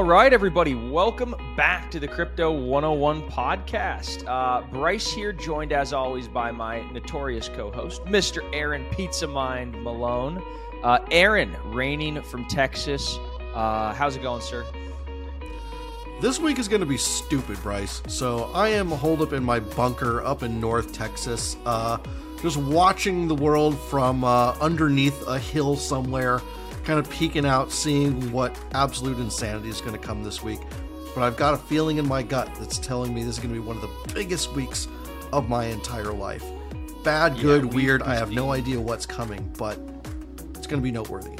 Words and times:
All 0.00 0.06
right, 0.06 0.32
everybody, 0.32 0.74
welcome 0.74 1.34
back 1.58 1.90
to 1.90 2.00
the 2.00 2.08
Crypto 2.08 2.50
101 2.50 3.28
podcast. 3.28 4.26
Uh, 4.26 4.62
Bryce 4.72 5.12
here, 5.12 5.30
joined 5.30 5.74
as 5.74 5.92
always 5.92 6.26
by 6.26 6.50
my 6.50 6.80
notorious 6.90 7.50
co 7.50 7.70
host, 7.70 8.02
Mr. 8.06 8.42
Aaron 8.54 8.86
Pizza 8.92 9.26
Mind 9.26 9.72
Malone. 9.84 10.42
Uh, 10.82 11.00
Aaron, 11.10 11.54
reigning 11.66 12.22
from 12.22 12.48
Texas. 12.48 13.18
Uh, 13.54 13.92
how's 13.92 14.16
it 14.16 14.22
going, 14.22 14.40
sir? 14.40 14.64
This 16.22 16.40
week 16.40 16.58
is 16.58 16.66
going 16.66 16.80
to 16.80 16.86
be 16.86 16.96
stupid, 16.96 17.62
Bryce. 17.62 18.02
So 18.08 18.44
I 18.54 18.68
am 18.68 18.88
holed 18.88 19.20
up 19.20 19.34
in 19.34 19.44
my 19.44 19.60
bunker 19.60 20.24
up 20.24 20.42
in 20.42 20.58
North 20.58 20.94
Texas, 20.94 21.58
uh, 21.66 21.98
just 22.40 22.56
watching 22.56 23.28
the 23.28 23.34
world 23.34 23.78
from 23.78 24.24
uh, 24.24 24.52
underneath 24.62 25.28
a 25.28 25.38
hill 25.38 25.76
somewhere 25.76 26.40
kind 26.90 27.06
of 27.06 27.08
peeking 27.08 27.46
out, 27.46 27.70
seeing 27.70 28.32
what 28.32 28.58
absolute 28.72 29.16
insanity 29.20 29.68
is 29.68 29.80
going 29.80 29.92
to 29.92 29.98
come 29.98 30.24
this 30.24 30.42
week. 30.42 30.58
But 31.14 31.22
I've 31.22 31.36
got 31.36 31.54
a 31.54 31.56
feeling 31.56 31.98
in 31.98 32.08
my 32.08 32.20
gut 32.20 32.52
that's 32.58 32.78
telling 32.78 33.14
me 33.14 33.22
this 33.22 33.36
is 33.36 33.38
going 33.38 33.54
to 33.54 33.60
be 33.60 33.64
one 33.64 33.76
of 33.76 33.82
the 33.82 34.12
biggest 34.12 34.52
weeks 34.54 34.88
of 35.32 35.48
my 35.48 35.66
entire 35.66 36.12
life. 36.12 36.44
Bad, 37.04 37.38
good, 37.38 37.62
yeah, 37.62 37.70
weird. 37.70 38.02
I 38.02 38.16
have 38.16 38.32
no 38.32 38.50
idea 38.50 38.80
what's 38.80 39.06
coming, 39.06 39.54
but 39.56 39.78
it's 40.56 40.66
going 40.66 40.80
to 40.80 40.82
be 40.82 40.90
noteworthy. 40.90 41.38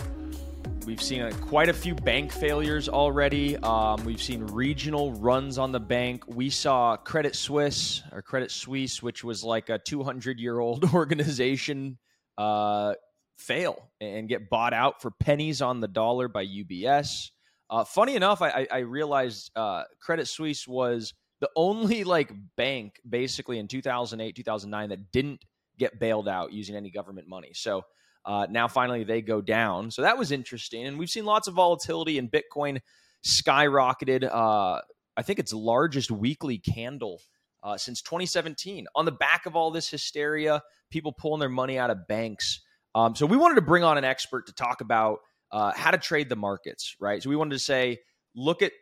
We've 0.87 1.03
seen 1.03 1.23
uh, 1.23 1.33
quite 1.41 1.69
a 1.69 1.75
few 1.75 1.97
bank 1.97 2.31
failures 2.31 2.89
already. 2.89 3.57
Um, 3.57 4.05
we've 4.05 4.23
seen 4.23 4.45
regional 4.45 5.15
runs 5.15 5.59
on 5.59 5.73
the 5.73 5.81
bank. 5.81 6.23
We 6.29 6.51
saw 6.51 6.97
Credit 6.97 7.35
Suisse 7.35 8.05
or 8.13 8.23
Credit 8.23 8.53
Suisse, 8.53 9.03
which 9.03 9.25
was 9.25 9.43
like 9.43 9.69
a 9.69 9.81
200 9.81 10.39
year 10.39 10.61
old 10.61 10.85
organization, 10.95 11.99
uh, 12.39 12.95
fail 13.41 13.91
and 14.01 14.29
get 14.29 14.51
bought 14.51 14.73
out 14.73 15.03
for 15.03 15.11
pennies 15.11 15.63
on 15.63 15.81
the 15.81 15.89
dollar 15.89 16.29
by 16.29 16.45
UBS. 16.45 17.31
Uh, 17.69 17.85
funny 17.85 18.17
enough, 18.17 18.43
I, 18.43 18.67
I 18.71 18.79
realized 18.79 19.51
uh, 19.57 19.85
Credit 20.01 20.27
Suisse 20.27 20.67
was 20.67 21.15
the 21.41 21.49
only 21.57 22.05
like 22.05 22.33
bank 22.57 23.01
basically 23.09 23.59
in 23.59 23.69
2008, 23.69 24.35
2009 24.35 24.89
that 24.91 25.13
didn't 25.13 25.45
get 25.79 25.99
bailed 25.99 26.29
out 26.29 26.53
using 26.53 26.77
any 26.77 26.91
government 26.91 27.29
money. 27.29 27.53
So 27.55 27.83
uh, 28.25 28.47
now 28.51 28.69
finally 28.69 29.05
they 29.05 29.23
go 29.23 29.41
down. 29.41 29.91
So 29.91 30.03
that 30.03 30.19
was 30.19 30.31
interesting. 30.31 30.87
And 30.87 30.99
we've 30.99 31.11
seen 31.11 31.25
lots 31.25 31.49
of 31.49 31.55
volatility 31.55 32.19
in 32.19 32.29
Bitcoin 32.29 32.81
skyrocketed. 33.27 34.29
Uh, 34.31 34.81
I 35.17 35.23
think 35.23 35.39
its 35.39 35.53
largest 35.53 36.11
weekly 36.11 36.59
candle 36.59 37.21
uh, 37.63 37.77
since 37.77 38.03
2017 38.03 38.87
on 38.95 39.05
the 39.05 39.13
back 39.13 39.47
of 39.47 39.57
all 39.57 39.71
this 39.71 39.89
hysteria, 39.89 40.63
people 40.91 41.13
pulling 41.13 41.41
their 41.41 41.49
money 41.49 41.79
out 41.79 41.91
of 41.91 42.07
banks. 42.09 42.61
Um, 42.95 43.15
so 43.15 43.27
we 43.27 43.37
wanted 43.37 43.57
to 43.57 43.63
bring 43.63 43.85
on 43.85 43.99
an 43.99 44.05
expert 44.05 44.47
to 44.47 44.53
talk 44.53 44.81
about 44.81 45.19
uh, 45.53 45.73
how 45.75 45.91
to 45.91 45.99
trade 45.99 46.29
the 46.29 46.37
markets, 46.37 46.97
right? 47.01 47.23
So 47.23 47.31
we 47.31 47.37
wanted 47.37 47.55
to 47.55 47.59
say, 47.59 47.99
look 48.35 48.63
at 48.63 48.73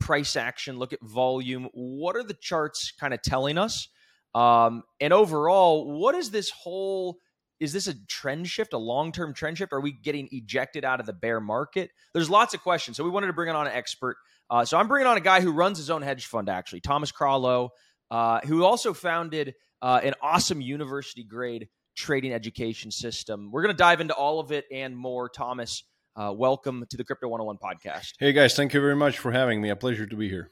price 0.00 0.36
action, 0.36 0.78
look 0.78 0.92
at 0.92 1.00
volume. 1.02 1.68
What 1.72 2.16
are 2.16 2.22
the 2.22 2.36
charts 2.40 2.92
kind 2.98 3.14
of 3.14 3.22
telling 3.22 3.58
us? 3.58 3.88
Um, 4.34 4.82
and 5.00 5.12
overall, 5.12 5.98
what 5.98 6.14
is 6.14 6.30
this 6.30 6.50
whole? 6.50 7.18
Is 7.58 7.72
this 7.72 7.86
a 7.86 7.94
trend 8.06 8.48
shift, 8.48 8.74
a 8.74 8.78
long 8.78 9.12
term 9.12 9.32
trend 9.32 9.58
shift? 9.58 9.72
Are 9.72 9.80
we 9.80 9.92
getting 9.92 10.28
ejected 10.30 10.84
out 10.84 11.00
of 11.00 11.06
the 11.06 11.14
bear 11.14 11.40
market? 11.40 11.90
There's 12.12 12.28
lots 12.28 12.52
of 12.52 12.60
questions. 12.60 12.96
So 12.98 13.04
we 13.04 13.10
wanted 13.10 13.28
to 13.28 13.32
bring 13.32 13.48
on 13.48 13.66
an 13.66 13.72
expert. 13.72 14.16
Uh, 14.50 14.64
so 14.64 14.76
I'm 14.78 14.88
bringing 14.88 15.06
on 15.06 15.16
a 15.16 15.20
guy 15.20 15.40
who 15.40 15.52
runs 15.52 15.78
his 15.78 15.90
own 15.90 16.02
hedge 16.02 16.26
fund, 16.26 16.48
actually, 16.48 16.80
Thomas 16.80 17.10
Kralow, 17.10 17.70
uh, 18.10 18.40
who 18.40 18.62
also 18.64 18.92
founded 18.92 19.54
uh, 19.80 20.00
an 20.02 20.14
awesome 20.22 20.60
university 20.60 21.24
grade 21.24 21.68
trading 21.96 22.32
education 22.32 22.90
system. 22.90 23.50
We're 23.50 23.62
going 23.62 23.74
to 23.74 23.78
dive 23.78 24.00
into 24.00 24.14
all 24.14 24.38
of 24.38 24.52
it 24.52 24.66
and 24.70 24.96
more. 24.96 25.28
Thomas, 25.28 25.82
uh, 26.14 26.32
welcome 26.36 26.84
to 26.90 26.96
the 26.96 27.04
Crypto 27.04 27.26
101 27.28 27.56
podcast. 27.56 28.12
Hey 28.18 28.32
guys, 28.32 28.54
thank 28.54 28.74
you 28.74 28.80
very 28.80 28.94
much 28.94 29.18
for 29.18 29.32
having 29.32 29.60
me. 29.60 29.70
A 29.70 29.76
pleasure 29.76 30.06
to 30.06 30.16
be 30.16 30.28
here. 30.28 30.50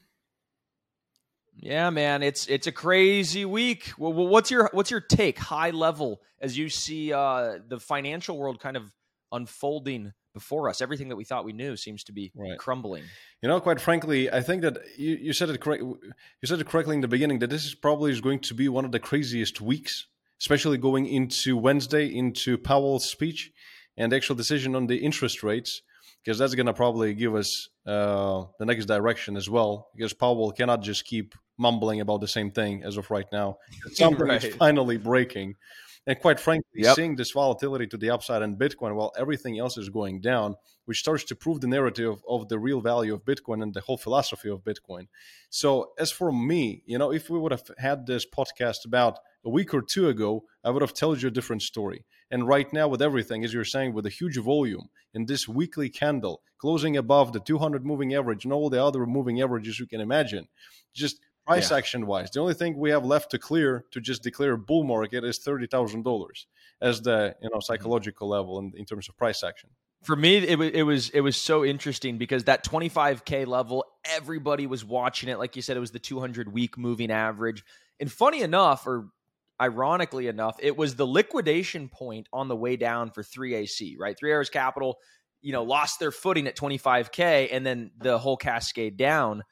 Yeah, 1.57 1.91
man, 1.91 2.25
it's 2.25 2.49
it's 2.49 2.67
a 2.67 2.73
crazy 2.73 3.45
week. 3.45 3.93
Well, 3.97 4.13
what's 4.13 4.51
your 4.51 4.71
what's 4.73 4.91
your 4.91 5.01
take, 5.01 5.39
high 5.39 5.71
level, 5.71 6.21
as 6.41 6.59
you 6.59 6.69
see 6.69 7.13
uh, 7.13 7.59
the 7.69 7.79
financial 7.79 8.37
world 8.37 8.59
kind 8.59 8.77
of 8.77 8.93
unfolding 9.31 10.13
before 10.33 10.69
us? 10.69 10.81
Everything 10.81 11.11
that 11.11 11.17
we 11.17 11.25
thought 11.25 11.45
we 11.45 11.53
knew 11.53 11.77
seems 11.77 12.03
to 12.05 12.13
be 12.13 12.33
right. 12.35 12.59
crumbling. 12.59 13.05
You 13.41 13.49
know, 13.49 13.61
quite 13.61 13.81
frankly, 13.81 14.29
I 14.33 14.41
think 14.41 14.63
that 14.63 14.79
you, 14.99 15.15
you 15.15 15.33
said 15.33 15.49
it 15.49 15.61
correct. 15.61 15.83
You 15.83 16.47
said 16.47 16.59
it 16.59 16.67
correctly 16.67 16.97
in 16.97 17.03
the 17.03 17.09
beginning 17.09 17.39
that 17.39 17.51
this 17.51 17.65
is 17.65 17.75
probably 17.75 18.11
is 18.11 18.21
going 18.21 18.41
to 18.41 18.55
be 18.55 18.69
one 18.69 18.85
of 18.85 18.91
the 18.91 18.99
craziest 18.99 19.61
weeks 19.61 20.07
especially 20.41 20.79
going 20.79 21.07
into 21.07 21.57
Wednesday, 21.57 22.07
into 22.07 22.59
Powell's 22.59 23.09
speech 23.09 23.51
and 23.97 24.13
actual 24.13 24.35
decision 24.37 24.75
on 24.75 24.87
the 24.87 24.97
interest 24.97 25.43
rates, 25.43 25.83
because 26.25 26.39
that's 26.39 26.55
going 26.55 26.67
to 26.67 26.73
probably 26.73 27.15
give 27.15 27.35
us 27.35 27.69
uh, 27.87 28.45
the 28.59 28.67
next 28.67 28.87
direction 28.87 29.37
as 29.37 29.49
well. 29.49 29.89
Because 29.95 30.13
Powell 30.13 30.53
cannot 30.53 30.83
just 30.83 31.05
keep 31.05 31.35
mumbling 31.59 32.01
about 32.01 32.21
the 32.21 32.29
same 32.29 32.51
thing 32.51 32.83
as 32.83 32.97
of 32.97 33.11
right 33.11 33.27
now. 33.33 33.59
Something 33.93 34.27
right. 34.27 34.43
is 34.43 34.55
finally 34.57 34.97
breaking. 34.97 35.55
And 36.07 36.21
quite 36.21 36.39
frankly, 36.39 36.83
yep. 36.83 36.97
seeing 36.97 37.17
this 37.17 37.31
volatility 37.31 37.87
to 37.87 37.97
the 37.97 38.11
upside 38.11 38.43
in 38.43 38.57
Bitcoin 38.57 38.95
while 38.95 39.13
everything 39.19 39.59
else 39.59 39.79
is 39.79 39.89
going 39.89 40.21
down, 40.21 40.57
which 40.85 40.99
starts 40.99 41.25
to 41.25 41.35
prove 41.35 41.63
the 41.63 41.67
narrative 41.67 42.23
of 42.29 42.49
the 42.49 42.59
real 42.59 42.83
value 42.83 43.15
of 43.15 43.25
Bitcoin 43.25 43.63
and 43.63 43.73
the 43.73 43.81
whole 43.81 43.97
philosophy 43.97 44.51
of 44.51 44.65
Bitcoin. 44.65 45.07
So, 45.49 45.93
as 45.99 46.11
for 46.11 46.31
me, 46.31 46.83
you 46.85 46.99
know, 46.99 47.11
if 47.11 47.31
we 47.31 47.39
would 47.39 47.53
have 47.53 47.71
had 47.79 48.07
this 48.07 48.27
podcast 48.27 48.85
about 48.85 49.19
a 49.45 49.51
week 49.51 49.73
or 49.73 49.81
two 49.81 50.09
ago, 50.09 50.45
I 50.63 50.71
would 50.71 50.83
have 50.83 50.93
told 50.93 51.23
you 51.23 51.29
a 51.29 51.31
different 51.31 51.63
story. 51.63 52.05
And 52.31 52.47
right 52.47 52.71
now, 52.73 52.89
with 52.89 53.01
everything, 53.01 53.45
as 53.45 53.55
you're 53.55 53.65
saying, 53.65 53.95
with 53.95 54.07
a 54.07 54.11
huge 54.11 54.37
volume 54.39 54.89
in 55.15 55.27
this 55.27 55.49
weekly 55.49 55.89
candle 55.89 56.43
closing 56.59 56.97
above 56.97 57.33
the 57.33 57.41
200 57.41 57.85
moving 57.85 58.15
average 58.15 58.45
and 58.45 58.53
all 58.53 58.71
the 58.71 58.83
other 58.83 59.07
moving 59.07 59.41
averages 59.41 59.79
you 59.79 59.87
can 59.87 60.01
imagine, 60.01 60.49
just 60.95 61.21
price 61.47 61.71
yeah. 61.71 61.77
action 61.77 62.07
wise, 62.07 62.31
the 62.31 62.41
only 62.41 62.55
thing 62.55 62.77
we 62.79 62.91
have 62.91 63.05
left 63.05 63.31
to 63.33 63.39
clear 63.39 63.85
to 63.91 64.01
just 64.01 64.23
declare 64.23 64.53
a 64.53 64.59
bull 64.59 64.85
market 64.85 65.25
is 65.25 65.39
thirty 65.39 65.67
thousand 65.67 66.03
dollars 66.05 66.47
as 66.81 67.03
the 67.03 67.35
you 67.41 67.49
know 67.49 67.57
mm-hmm. 67.57 67.61
psychological 67.61 68.29
level 68.29 68.59
in, 68.59 68.73
in 68.77 68.85
terms 68.85 69.09
of 69.09 69.17
price 69.17 69.43
action 69.43 69.71
for 70.03 70.17
me 70.17 70.37
it 70.37 70.59
was 70.59 70.71
it 70.71 70.83
was 70.83 71.11
it 71.11 71.21
was 71.21 71.37
so 71.37 71.65
interesting 71.65 72.19
because 72.19 72.45
that 72.45 72.65
25k 72.65 73.47
level 73.47 73.85
everybody 74.05 74.67
was 74.67 74.85
watching 74.85 75.31
it 75.31 75.39
like 75.39 75.57
you 75.57 75.63
said 75.63 75.77
it 75.77 75.81
was 75.81 75.93
the 75.93 75.99
200 75.99 76.53
week 76.53 76.77
moving 76.77 77.11
average 77.11 77.65
and 78.01 78.13
funny 78.13 78.43
enough 78.43 78.87
or 78.87 79.09
ironically 79.61 80.27
enough, 80.27 80.57
it 80.61 80.77
was 80.77 80.97
the 80.97 81.07
liquidation 81.07 81.89
point 81.89 82.29
on 82.33 82.49
the 82.49 82.57
way 82.57 82.77
down 82.77 83.11
for 83.11 83.23
3AC, 83.23 83.97
right? 83.99 84.19
Three 84.19 84.33
Arrows 84.33 84.51
Capital, 84.51 84.99
you 85.43 85.53
know, 85.53 85.63
lost 85.63 86.01
their 86.01 86.11
footing 86.11 86.47
at 86.47 86.57
25K 86.57 87.49
and 87.53 87.65
then 87.65 87.91
the 87.99 88.19
whole 88.19 88.37
cascade 88.37 88.97
down. 88.97 89.45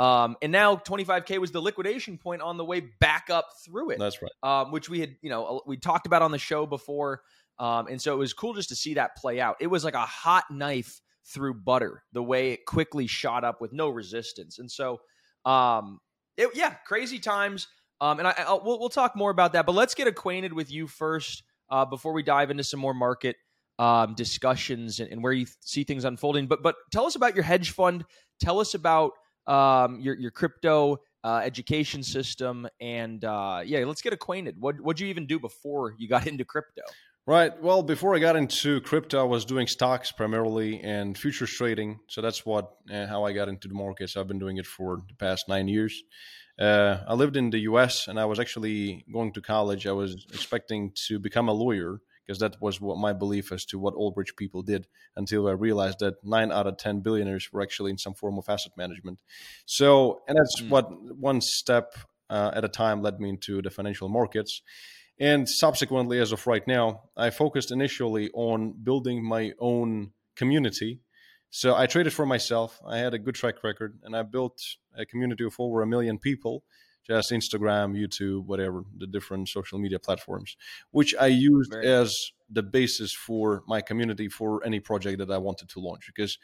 Um, 0.00 0.36
and 0.40 0.50
now 0.50 0.76
25K 0.76 1.36
was 1.36 1.52
the 1.52 1.60
liquidation 1.60 2.16
point 2.16 2.40
on 2.40 2.56
the 2.56 2.64
way 2.64 2.80
back 2.80 3.28
up 3.28 3.48
through 3.62 3.90
it. 3.90 3.98
That's 3.98 4.22
right. 4.22 4.32
Um, 4.42 4.72
which 4.72 4.88
we 4.88 5.00
had, 5.00 5.16
you 5.20 5.28
know, 5.28 5.60
we 5.66 5.76
talked 5.76 6.06
about 6.06 6.22
on 6.22 6.30
the 6.30 6.38
show 6.38 6.64
before. 6.64 7.20
Um, 7.58 7.86
and 7.86 8.00
so 8.00 8.14
it 8.14 8.16
was 8.16 8.32
cool 8.32 8.54
just 8.54 8.70
to 8.70 8.74
see 8.74 8.94
that 8.94 9.14
play 9.16 9.42
out. 9.42 9.56
It 9.60 9.66
was 9.66 9.84
like 9.84 9.92
a 9.92 10.00
hot 10.00 10.44
knife 10.50 11.02
through 11.26 11.52
butter, 11.52 12.02
the 12.14 12.22
way 12.22 12.52
it 12.52 12.64
quickly 12.64 13.06
shot 13.06 13.44
up 13.44 13.60
with 13.60 13.74
no 13.74 13.90
resistance. 13.90 14.58
And 14.58 14.70
so, 14.70 15.02
um, 15.44 16.00
it, 16.38 16.48
yeah, 16.54 16.72
crazy 16.86 17.18
times. 17.18 17.68
Um, 18.00 18.20
and 18.20 18.28
I, 18.28 18.34
I'll, 18.38 18.62
we'll, 18.64 18.80
we'll 18.80 18.88
talk 18.88 19.14
more 19.14 19.30
about 19.30 19.52
that, 19.52 19.66
but 19.66 19.74
let's 19.74 19.94
get 19.94 20.06
acquainted 20.06 20.54
with 20.54 20.72
you 20.72 20.86
first 20.86 21.42
uh, 21.68 21.84
before 21.84 22.14
we 22.14 22.22
dive 22.22 22.50
into 22.50 22.64
some 22.64 22.80
more 22.80 22.94
market 22.94 23.36
um, 23.78 24.14
discussions 24.14 24.98
and, 25.00 25.12
and, 25.12 25.22
where 25.22 25.32
you 25.32 25.44
th- 25.44 25.56
see 25.60 25.84
things 25.84 26.04
unfolding. 26.04 26.46
But 26.46 26.62
but 26.62 26.76
tell 26.90 27.06
us 27.06 27.16
about 27.16 27.34
your 27.34 27.44
hedge 27.44 27.70
fund. 27.70 28.04
Tell 28.40 28.60
us 28.60 28.74
about 28.74 29.12
um, 29.50 30.00
your 30.00 30.16
your 30.16 30.30
crypto 30.30 31.00
uh, 31.24 31.40
education 31.44 32.02
system, 32.02 32.68
and 32.80 33.24
uh, 33.24 33.62
yeah, 33.64 33.84
let's 33.84 34.02
get 34.02 34.12
acquainted. 34.12 34.56
What 34.58 34.80
what'd 34.80 35.00
you 35.00 35.08
even 35.08 35.26
do 35.26 35.38
before 35.38 35.94
you 35.98 36.08
got 36.08 36.26
into 36.30 36.44
crypto? 36.44 36.82
Right. 37.26 37.52
Well, 37.62 37.82
before 37.82 38.16
I 38.16 38.18
got 38.18 38.34
into 38.34 38.80
crypto, 38.80 39.20
I 39.20 39.24
was 39.24 39.44
doing 39.44 39.66
stocks 39.66 40.10
primarily 40.10 40.80
and 40.80 41.16
futures 41.16 41.52
trading. 41.52 42.00
So 42.08 42.22
that's 42.22 42.46
what 42.46 42.72
uh, 42.92 43.06
how 43.06 43.24
I 43.24 43.32
got 43.32 43.48
into 43.48 43.68
the 43.68 43.74
markets. 43.74 44.16
I've 44.16 44.26
been 44.26 44.38
doing 44.38 44.56
it 44.56 44.66
for 44.66 45.02
the 45.06 45.14
past 45.14 45.48
nine 45.48 45.68
years. 45.68 46.02
Uh, 46.58 46.98
I 47.06 47.14
lived 47.14 47.36
in 47.36 47.50
the 47.50 47.60
U.S. 47.60 48.08
and 48.08 48.18
I 48.18 48.24
was 48.24 48.38
actually 48.38 49.04
going 49.12 49.32
to 49.34 49.40
college. 49.40 49.86
I 49.86 49.92
was 49.92 50.26
expecting 50.32 50.92
to 51.06 51.18
become 51.18 51.48
a 51.48 51.52
lawyer 51.52 52.00
because 52.30 52.38
that 52.38 52.62
was 52.62 52.80
what 52.80 52.96
my 52.96 53.12
belief 53.12 53.50
as 53.50 53.64
to 53.64 53.76
what 53.76 53.92
old 53.96 54.14
rich 54.16 54.36
people 54.36 54.62
did 54.62 54.86
until 55.16 55.48
I 55.48 55.50
realized 55.50 55.98
that 55.98 56.14
nine 56.22 56.52
out 56.52 56.68
of 56.68 56.76
10 56.76 57.00
billionaires 57.00 57.52
were 57.52 57.60
actually 57.60 57.90
in 57.90 57.98
some 57.98 58.14
form 58.14 58.38
of 58.38 58.48
asset 58.48 58.70
management. 58.76 59.20
So, 59.66 60.20
and 60.28 60.38
that's 60.38 60.62
mm. 60.62 60.68
what 60.68 61.16
one 61.18 61.40
step 61.40 61.96
uh, 62.28 62.52
at 62.54 62.64
a 62.64 62.68
time 62.68 63.02
led 63.02 63.18
me 63.18 63.30
into 63.30 63.60
the 63.60 63.68
financial 63.68 64.08
markets. 64.08 64.62
And 65.18 65.48
subsequently, 65.48 66.20
as 66.20 66.30
of 66.30 66.46
right 66.46 66.64
now, 66.68 67.02
I 67.16 67.30
focused 67.30 67.72
initially 67.72 68.30
on 68.32 68.74
building 68.80 69.24
my 69.24 69.50
own 69.58 70.12
community 70.36 71.00
so 71.50 71.74
I 71.74 71.86
traded 71.86 72.12
for 72.12 72.24
myself. 72.24 72.80
I 72.86 72.98
had 72.98 73.12
a 73.12 73.18
good 73.18 73.34
track 73.34 73.64
record, 73.64 73.98
and 74.04 74.14
I 74.14 74.22
built 74.22 74.62
a 74.96 75.04
community 75.04 75.44
of 75.44 75.56
over 75.58 75.82
a 75.82 75.86
million 75.86 76.16
people, 76.16 76.62
just 77.06 77.32
Instagram, 77.32 77.98
YouTube, 77.98 78.46
whatever, 78.46 78.84
the 78.96 79.06
different 79.06 79.48
social 79.48 79.78
media 79.78 79.98
platforms, 79.98 80.56
which 80.90 81.14
I 81.18 81.26
used 81.26 81.72
Very 81.72 81.86
as 81.86 82.32
the 82.48 82.62
basis 82.62 83.12
for 83.12 83.62
my 83.66 83.80
community 83.80 84.28
for 84.28 84.64
any 84.64 84.80
project 84.80 85.18
that 85.18 85.30
I 85.30 85.38
wanted 85.38 85.68
to 85.70 85.80
launch. 85.80 86.06
Because 86.06 86.38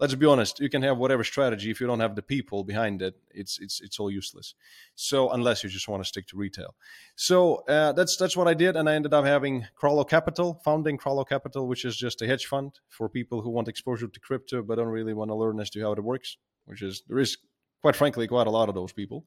let's 0.00 0.14
be 0.14 0.26
honest, 0.26 0.60
you 0.60 0.68
can 0.68 0.82
have 0.82 0.98
whatever 0.98 1.24
strategy 1.24 1.70
if 1.70 1.80
you 1.80 1.86
don't 1.86 2.00
have 2.00 2.16
the 2.16 2.22
people 2.22 2.64
behind 2.64 3.02
it, 3.02 3.14
it's 3.30 3.58
it's 3.60 3.80
it's 3.80 3.98
all 3.98 4.10
useless. 4.10 4.54
So 4.94 5.30
unless 5.30 5.62
you 5.62 5.70
just 5.70 5.88
want 5.88 6.02
to 6.02 6.08
stick 6.08 6.26
to 6.28 6.36
retail, 6.36 6.74
so 7.16 7.56
uh, 7.68 7.92
that's 7.92 8.16
that's 8.16 8.36
what 8.36 8.48
I 8.48 8.54
did, 8.54 8.76
and 8.76 8.88
I 8.88 8.94
ended 8.94 9.14
up 9.14 9.24
having 9.24 9.66
Kralow 9.80 10.08
Capital, 10.08 10.60
founding 10.64 10.98
Kralow 10.98 11.26
Capital, 11.26 11.66
which 11.66 11.84
is 11.84 11.96
just 11.96 12.22
a 12.22 12.26
hedge 12.26 12.46
fund 12.46 12.80
for 12.88 13.08
people 13.08 13.42
who 13.42 13.50
want 13.50 13.68
exposure 13.68 14.08
to 14.08 14.20
crypto 14.20 14.62
but 14.62 14.76
don't 14.76 14.88
really 14.88 15.14
want 15.14 15.30
to 15.30 15.34
learn 15.34 15.60
as 15.60 15.70
to 15.70 15.80
how 15.80 15.92
it 15.92 16.02
works. 16.02 16.36
Which 16.66 16.82
is 16.82 17.02
there 17.08 17.18
is 17.18 17.36
quite 17.84 17.96
frankly 17.96 18.26
quite 18.26 18.46
a 18.46 18.50
lot 18.58 18.70
of 18.70 18.74
those 18.74 18.92
people, 18.92 19.26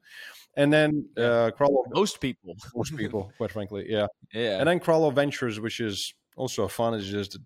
and 0.55 0.73
then 0.73 1.07
uh, 1.15 1.51
Kralow 1.57 1.83
most 1.93 2.19
people, 2.19 2.55
most 2.75 2.97
people, 2.97 3.31
quite 3.37 3.51
frankly, 3.51 3.85
yeah, 3.87 4.07
yeah, 4.33 4.57
and 4.59 4.67
then 4.67 4.79
Kralow 4.79 5.13
Ventures, 5.13 5.59
which 5.59 5.79
is 5.79 6.15
also 6.35 6.63
a 6.63 6.69
fund, 6.69 6.95
is 6.95 7.07
just 7.07 7.37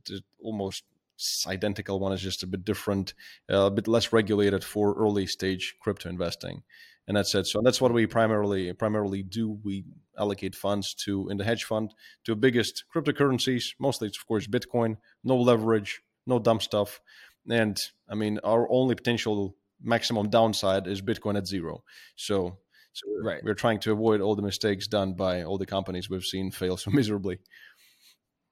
almost 0.41 0.85
identical 1.45 1.99
one 1.99 2.13
is 2.13 2.21
just 2.21 2.43
a 2.43 2.47
bit 2.47 2.63
different, 2.63 3.13
uh, 3.51 3.65
a 3.65 3.71
bit 3.71 3.87
less 3.87 4.13
regulated 4.13 4.63
for 4.63 4.93
early 4.93 5.27
stage 5.27 5.75
crypto 5.81 6.09
investing. 6.09 6.63
And 7.07 7.17
that's 7.17 7.35
it. 7.35 7.45
So 7.45 7.61
that's 7.61 7.81
what 7.81 7.93
we 7.93 8.05
primarily 8.07 8.71
primarily 8.73 9.21
do. 9.21 9.59
We 9.63 9.83
allocate 10.17 10.55
funds 10.55 10.93
to 11.05 11.27
in 11.29 11.37
the 11.37 11.43
hedge 11.43 11.65
fund 11.65 11.93
to 12.23 12.35
biggest 12.35 12.85
cryptocurrencies. 12.93 13.73
Mostly, 13.79 14.07
it's 14.07 14.17
of 14.17 14.27
course 14.27 14.47
Bitcoin. 14.47 14.97
No 15.23 15.35
leverage, 15.35 16.01
no 16.25 16.39
dumb 16.39 16.61
stuff. 16.61 17.01
And 17.49 17.77
I 18.07 18.15
mean, 18.15 18.39
our 18.43 18.71
only 18.71 18.95
potential 18.95 19.55
maximum 19.83 20.29
downside 20.29 20.87
is 20.87 21.01
Bitcoin 21.01 21.37
at 21.37 21.47
zero. 21.47 21.83
So, 22.15 22.57
so 22.93 23.07
right. 23.23 23.43
we're 23.43 23.53
trying 23.53 23.79
to 23.81 23.91
avoid 23.91 24.21
all 24.21 24.35
the 24.35 24.41
mistakes 24.41 24.87
done 24.87 25.13
by 25.13 25.43
all 25.43 25.57
the 25.57 25.65
companies 25.65 26.09
we've 26.09 26.23
seen 26.23 26.51
fail 26.51 26.77
so 26.77 26.91
miserably. 26.91 27.39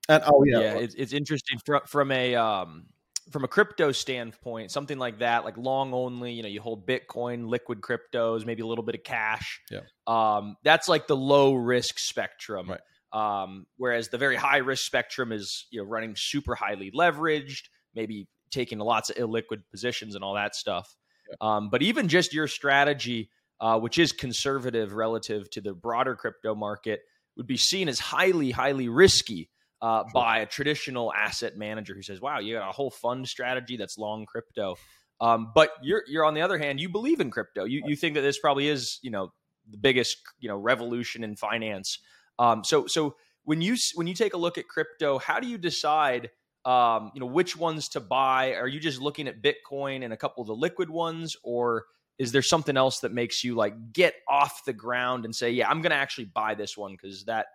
And 0.07 0.23
oh 0.25 0.43
yeah, 0.43 0.59
yeah, 0.59 0.73
it's, 0.77 0.95
it's 0.95 1.13
interesting 1.13 1.59
from 1.63 1.81
from 1.85 2.11
a 2.11 2.35
um, 2.35 2.85
from 3.31 3.43
a 3.43 3.47
crypto 3.47 3.91
standpoint, 3.91 4.71
something 4.71 4.97
like 4.97 5.19
that, 5.19 5.45
like 5.45 5.57
long 5.57 5.93
only, 5.93 6.31
you 6.33 6.41
know, 6.41 6.49
you 6.49 6.61
hold 6.61 6.87
Bitcoin, 6.87 7.47
liquid 7.47 7.81
cryptos, 7.81 8.45
maybe 8.45 8.61
a 8.61 8.65
little 8.65 8.83
bit 8.83 8.95
of 8.95 9.03
cash. 9.03 9.61
Yeah. 9.69 9.81
Um, 10.07 10.55
that's 10.63 10.87
like 10.89 11.07
the 11.07 11.15
low 11.15 11.53
risk 11.53 11.99
spectrum. 11.99 12.69
Right. 12.69 12.79
Um, 13.11 13.65
whereas 13.77 14.09
the 14.09 14.17
very 14.17 14.35
high 14.35 14.57
risk 14.57 14.85
spectrum 14.85 15.31
is, 15.31 15.67
you 15.71 15.81
know, 15.81 15.87
running 15.87 16.15
super 16.15 16.55
highly 16.55 16.91
leveraged, 16.91 17.63
maybe 17.95 18.27
taking 18.51 18.79
lots 18.79 19.09
of 19.09 19.15
illiquid 19.17 19.61
positions 19.71 20.15
and 20.15 20.23
all 20.23 20.35
that 20.35 20.55
stuff. 20.55 20.95
Um, 21.41 21.69
but 21.69 21.81
even 21.81 22.07
just 22.07 22.33
your 22.33 22.47
strategy, 22.47 23.29
uh, 23.59 23.79
which 23.79 23.97
is 23.97 24.11
conservative 24.11 24.93
relative 24.93 25.49
to 25.51 25.61
the 25.61 25.73
broader 25.73 26.15
crypto 26.15 26.55
market, 26.55 27.01
would 27.37 27.47
be 27.47 27.57
seen 27.57 27.87
as 27.87 27.99
highly, 27.99 28.51
highly 28.51 28.89
risky 28.89 29.49
uh, 29.81 30.03
by 30.13 30.39
a 30.39 30.45
traditional 30.45 31.13
asset 31.13 31.57
manager 31.57 31.93
who 31.93 32.01
says, 32.01 32.19
"Wow, 32.19 32.39
you 32.39 32.55
got 32.55 32.69
a 32.69 32.71
whole 32.71 32.91
fund 32.91 33.27
strategy 33.27 33.77
that's 33.77 33.97
long 33.97 34.25
crypto." 34.25 34.75
Um, 35.21 35.51
but 35.53 35.71
you're 35.81 36.03
you're 36.07 36.25
on 36.25 36.33
the 36.33 36.41
other 36.41 36.57
hand, 36.57 36.79
you 36.79 36.89
believe 36.89 37.19
in 37.19 37.31
crypto. 37.31 37.65
You 37.65 37.83
you 37.85 37.95
think 37.95 38.15
that 38.15 38.21
this 38.21 38.39
probably 38.39 38.67
is 38.67 38.99
you 39.01 39.11
know 39.11 39.31
the 39.69 39.77
biggest 39.77 40.17
you 40.39 40.49
know 40.49 40.57
revolution 40.57 41.23
in 41.23 41.35
finance. 41.35 41.99
Um, 42.37 42.63
so 42.63 42.87
so 42.87 43.15
when 43.43 43.61
you 43.61 43.75
when 43.95 44.07
you 44.07 44.13
take 44.13 44.33
a 44.33 44.37
look 44.37 44.57
at 44.57 44.67
crypto, 44.67 45.17
how 45.17 45.39
do 45.39 45.47
you 45.47 45.57
decide? 45.57 46.29
Um, 46.65 47.11
you 47.13 47.19
know 47.19 47.27
which 47.27 47.56
ones 47.57 47.89
to 47.89 48.00
buy? 48.00 48.53
Are 48.53 48.67
you 48.67 48.79
just 48.79 49.01
looking 49.01 49.27
at 49.27 49.41
Bitcoin 49.41 50.03
and 50.03 50.13
a 50.13 50.17
couple 50.17 50.41
of 50.41 50.47
the 50.47 50.56
liquid 50.56 50.89
ones, 50.89 51.35
or 51.44 51.85
is 52.17 52.31
there 52.31 52.41
something 52.41 52.75
else 52.75 53.00
that 53.00 53.13
makes 53.13 53.44
you 53.44 53.56
like 53.56 53.94
get 53.94 54.13
off 54.27 54.65
the 54.65 54.73
ground 54.73 55.25
and 55.25 55.35
say, 55.35 55.51
"Yeah, 55.51 55.69
I'm 55.69 55.81
going 55.81 55.91
to 55.91 55.97
actually 55.97 56.25
buy 56.25 56.56
this 56.56 56.77
one 56.77 56.91
because 56.91 57.25
that 57.25 57.47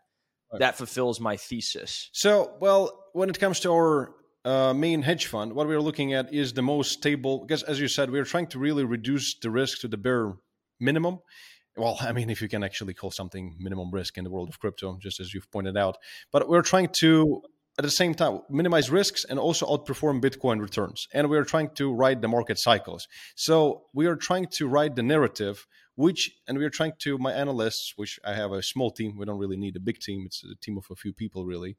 that 0.59 0.77
fulfills 0.77 1.21
my 1.21 1.37
thesis. 1.37 2.11
So, 2.13 2.55
well, 2.61 3.07
when 3.13 3.29
it 3.29 3.39
comes 3.39 3.61
to 3.61 3.73
our 3.73 4.15
uh, 4.45 4.75
main 4.75 5.03
hedge 5.03 5.27
fund, 5.27 5.53
what 5.53 5.67
we're 5.67 5.81
looking 5.81 6.13
at 6.13 6.33
is 6.33 6.53
the 6.53 6.63
most 6.63 6.93
stable, 6.93 7.41
because 7.41 7.63
as 7.63 7.81
you 7.81 7.89
said, 7.89 8.11
we're 8.11 8.25
trying 8.25 8.47
to 8.49 8.59
really 8.59 8.85
reduce 8.85 9.39
the 9.39 9.51
risk 9.51 9.81
to 9.81 9.89
the 9.89 9.97
bare 9.97 10.35
minimum. 10.81 11.21
Well, 11.77 11.97
I 12.01 12.13
mean, 12.13 12.31
if 12.31 12.41
you 12.41 12.49
can 12.49 12.63
actually 12.63 12.95
call 12.95 13.11
something 13.11 13.57
minimum 13.59 13.91
risk 13.91 14.17
in 14.17 14.23
the 14.23 14.31
world 14.31 14.49
of 14.49 14.61
crypto, 14.61 14.97
just 15.01 15.19
as 15.19 15.35
you've 15.35 15.51
pointed 15.51 15.77
out. 15.77 15.97
But 16.31 16.49
we're 16.49 16.63
trying 16.63 16.89
to, 17.01 17.43
at 17.79 17.85
the 17.85 17.91
same 17.91 18.15
time, 18.15 18.41
minimize 18.49 18.91
risks 18.91 19.25
and 19.25 19.39
also 19.39 19.67
outperform 19.67 20.21
Bitcoin 20.21 20.61
returns. 20.61 21.09
And 21.13 21.29
we're 21.29 21.45
trying 21.45 21.71
to 21.75 21.93
ride 21.93 22.23
the 22.23 22.29
market 22.29 22.59
cycles. 22.59 23.09
So 23.35 23.85
we 23.93 24.07
are 24.07 24.17
trying 24.17 24.47
to 24.59 24.69
ride 24.69 24.95
the 24.97 25.03
narrative 25.03 25.67
which 25.97 26.33
and 26.49 26.59
we're 26.59 26.71
trying 26.71 26.93
to 26.99 27.19
my 27.19 27.33
analysts 27.33 27.93
which 27.97 28.19
i 28.25 28.35
have 28.35 28.53
a 28.53 28.63
small 28.63 28.91
team 28.91 29.17
we 29.17 29.25
don't 29.25 29.39
really 29.39 29.57
need 29.57 29.77
a 29.77 29.81
big 29.81 29.99
team 29.99 30.25
it's 30.27 30.43
a 30.45 30.57
team 30.61 30.77
of 30.77 30.85
a 30.91 30.97
few 30.97 31.13
people 31.13 31.45
really 31.45 31.77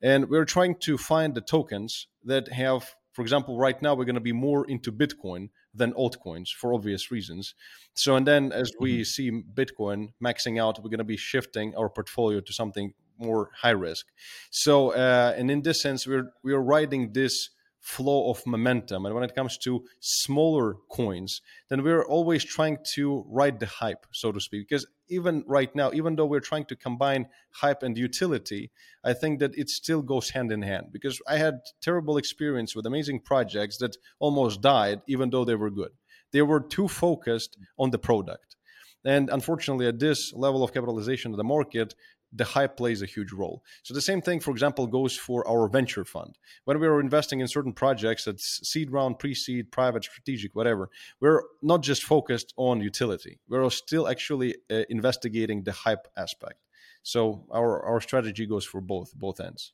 and 0.00 0.28
we're 0.28 0.44
trying 0.44 0.74
to 0.80 0.96
find 0.96 1.34
the 1.34 1.40
tokens 1.40 2.06
that 2.24 2.52
have 2.52 2.94
for 3.12 3.22
example 3.22 3.58
right 3.58 3.82
now 3.82 3.94
we're 3.94 4.04
going 4.04 4.14
to 4.14 4.20
be 4.20 4.32
more 4.32 4.64
into 4.68 4.92
bitcoin 4.92 5.48
than 5.74 5.92
altcoins 5.94 6.48
for 6.50 6.72
obvious 6.72 7.10
reasons 7.10 7.54
so 7.94 8.14
and 8.14 8.26
then 8.26 8.52
as 8.52 8.70
we 8.78 8.98
mm-hmm. 8.98 9.02
see 9.02 9.30
bitcoin 9.54 10.08
maxing 10.22 10.60
out 10.60 10.78
we're 10.78 10.90
going 10.90 10.98
to 10.98 11.04
be 11.04 11.16
shifting 11.16 11.74
our 11.76 11.88
portfolio 11.88 12.40
to 12.40 12.52
something 12.52 12.92
more 13.18 13.50
high 13.62 13.70
risk 13.70 14.06
so 14.50 14.90
uh, 14.90 15.34
and 15.36 15.50
in 15.50 15.62
this 15.62 15.80
sense 15.80 16.06
we're 16.06 16.30
we're 16.42 16.60
riding 16.60 17.12
this 17.12 17.50
flow 17.86 18.30
of 18.30 18.44
momentum. 18.44 19.06
And 19.06 19.14
when 19.14 19.22
it 19.22 19.36
comes 19.36 19.56
to 19.58 19.84
smaller 20.00 20.74
coins, 20.90 21.40
then 21.70 21.84
we're 21.84 22.04
always 22.04 22.42
trying 22.42 22.78
to 22.94 23.24
ride 23.28 23.60
the 23.60 23.66
hype, 23.66 24.06
so 24.12 24.32
to 24.32 24.40
speak. 24.40 24.68
Because 24.68 24.88
even 25.08 25.44
right 25.46 25.72
now, 25.72 25.92
even 25.92 26.16
though 26.16 26.26
we're 26.26 26.40
trying 26.40 26.64
to 26.64 26.74
combine 26.74 27.28
hype 27.52 27.84
and 27.84 27.96
utility, 27.96 28.72
I 29.04 29.12
think 29.12 29.38
that 29.38 29.56
it 29.56 29.70
still 29.70 30.02
goes 30.02 30.30
hand 30.30 30.50
in 30.50 30.62
hand. 30.62 30.86
Because 30.92 31.20
I 31.28 31.36
had 31.36 31.60
terrible 31.80 32.16
experience 32.16 32.74
with 32.74 32.86
amazing 32.86 33.20
projects 33.20 33.78
that 33.78 33.96
almost 34.18 34.60
died, 34.60 35.02
even 35.06 35.30
though 35.30 35.44
they 35.44 35.54
were 35.54 35.70
good. 35.70 35.92
They 36.32 36.42
were 36.42 36.60
too 36.60 36.88
focused 36.88 37.56
on 37.78 37.90
the 37.90 38.00
product. 38.00 38.56
And 39.04 39.30
unfortunately, 39.30 39.86
at 39.86 40.00
this 40.00 40.32
level 40.34 40.64
of 40.64 40.74
capitalization 40.74 41.30
of 41.30 41.36
the 41.36 41.44
market, 41.44 41.94
the 42.36 42.44
hype 42.44 42.76
plays 42.76 43.02
a 43.02 43.06
huge 43.06 43.32
role. 43.32 43.62
So 43.82 43.94
the 43.94 44.00
same 44.00 44.20
thing, 44.20 44.40
for 44.40 44.50
example, 44.50 44.86
goes 44.86 45.16
for 45.16 45.46
our 45.48 45.68
venture 45.68 46.04
fund. 46.04 46.38
When 46.64 46.78
we 46.78 46.86
are 46.86 47.00
investing 47.00 47.40
in 47.40 47.48
certain 47.48 47.72
projects, 47.72 48.24
that's 48.24 48.60
seed 48.68 48.90
round, 48.90 49.18
pre-seed, 49.18 49.72
private, 49.72 50.04
strategic, 50.04 50.54
whatever, 50.54 50.90
we're 51.20 51.42
not 51.62 51.82
just 51.82 52.04
focused 52.04 52.52
on 52.56 52.80
utility. 52.80 53.40
We're 53.48 53.68
still 53.70 54.08
actually 54.08 54.56
uh, 54.70 54.82
investigating 54.90 55.64
the 55.64 55.72
hype 55.72 56.06
aspect. 56.16 56.60
So 57.02 57.46
our 57.52 57.82
our 57.84 58.00
strategy 58.00 58.46
goes 58.46 58.64
for 58.64 58.80
both 58.80 59.14
both 59.14 59.40
ends. 59.40 59.72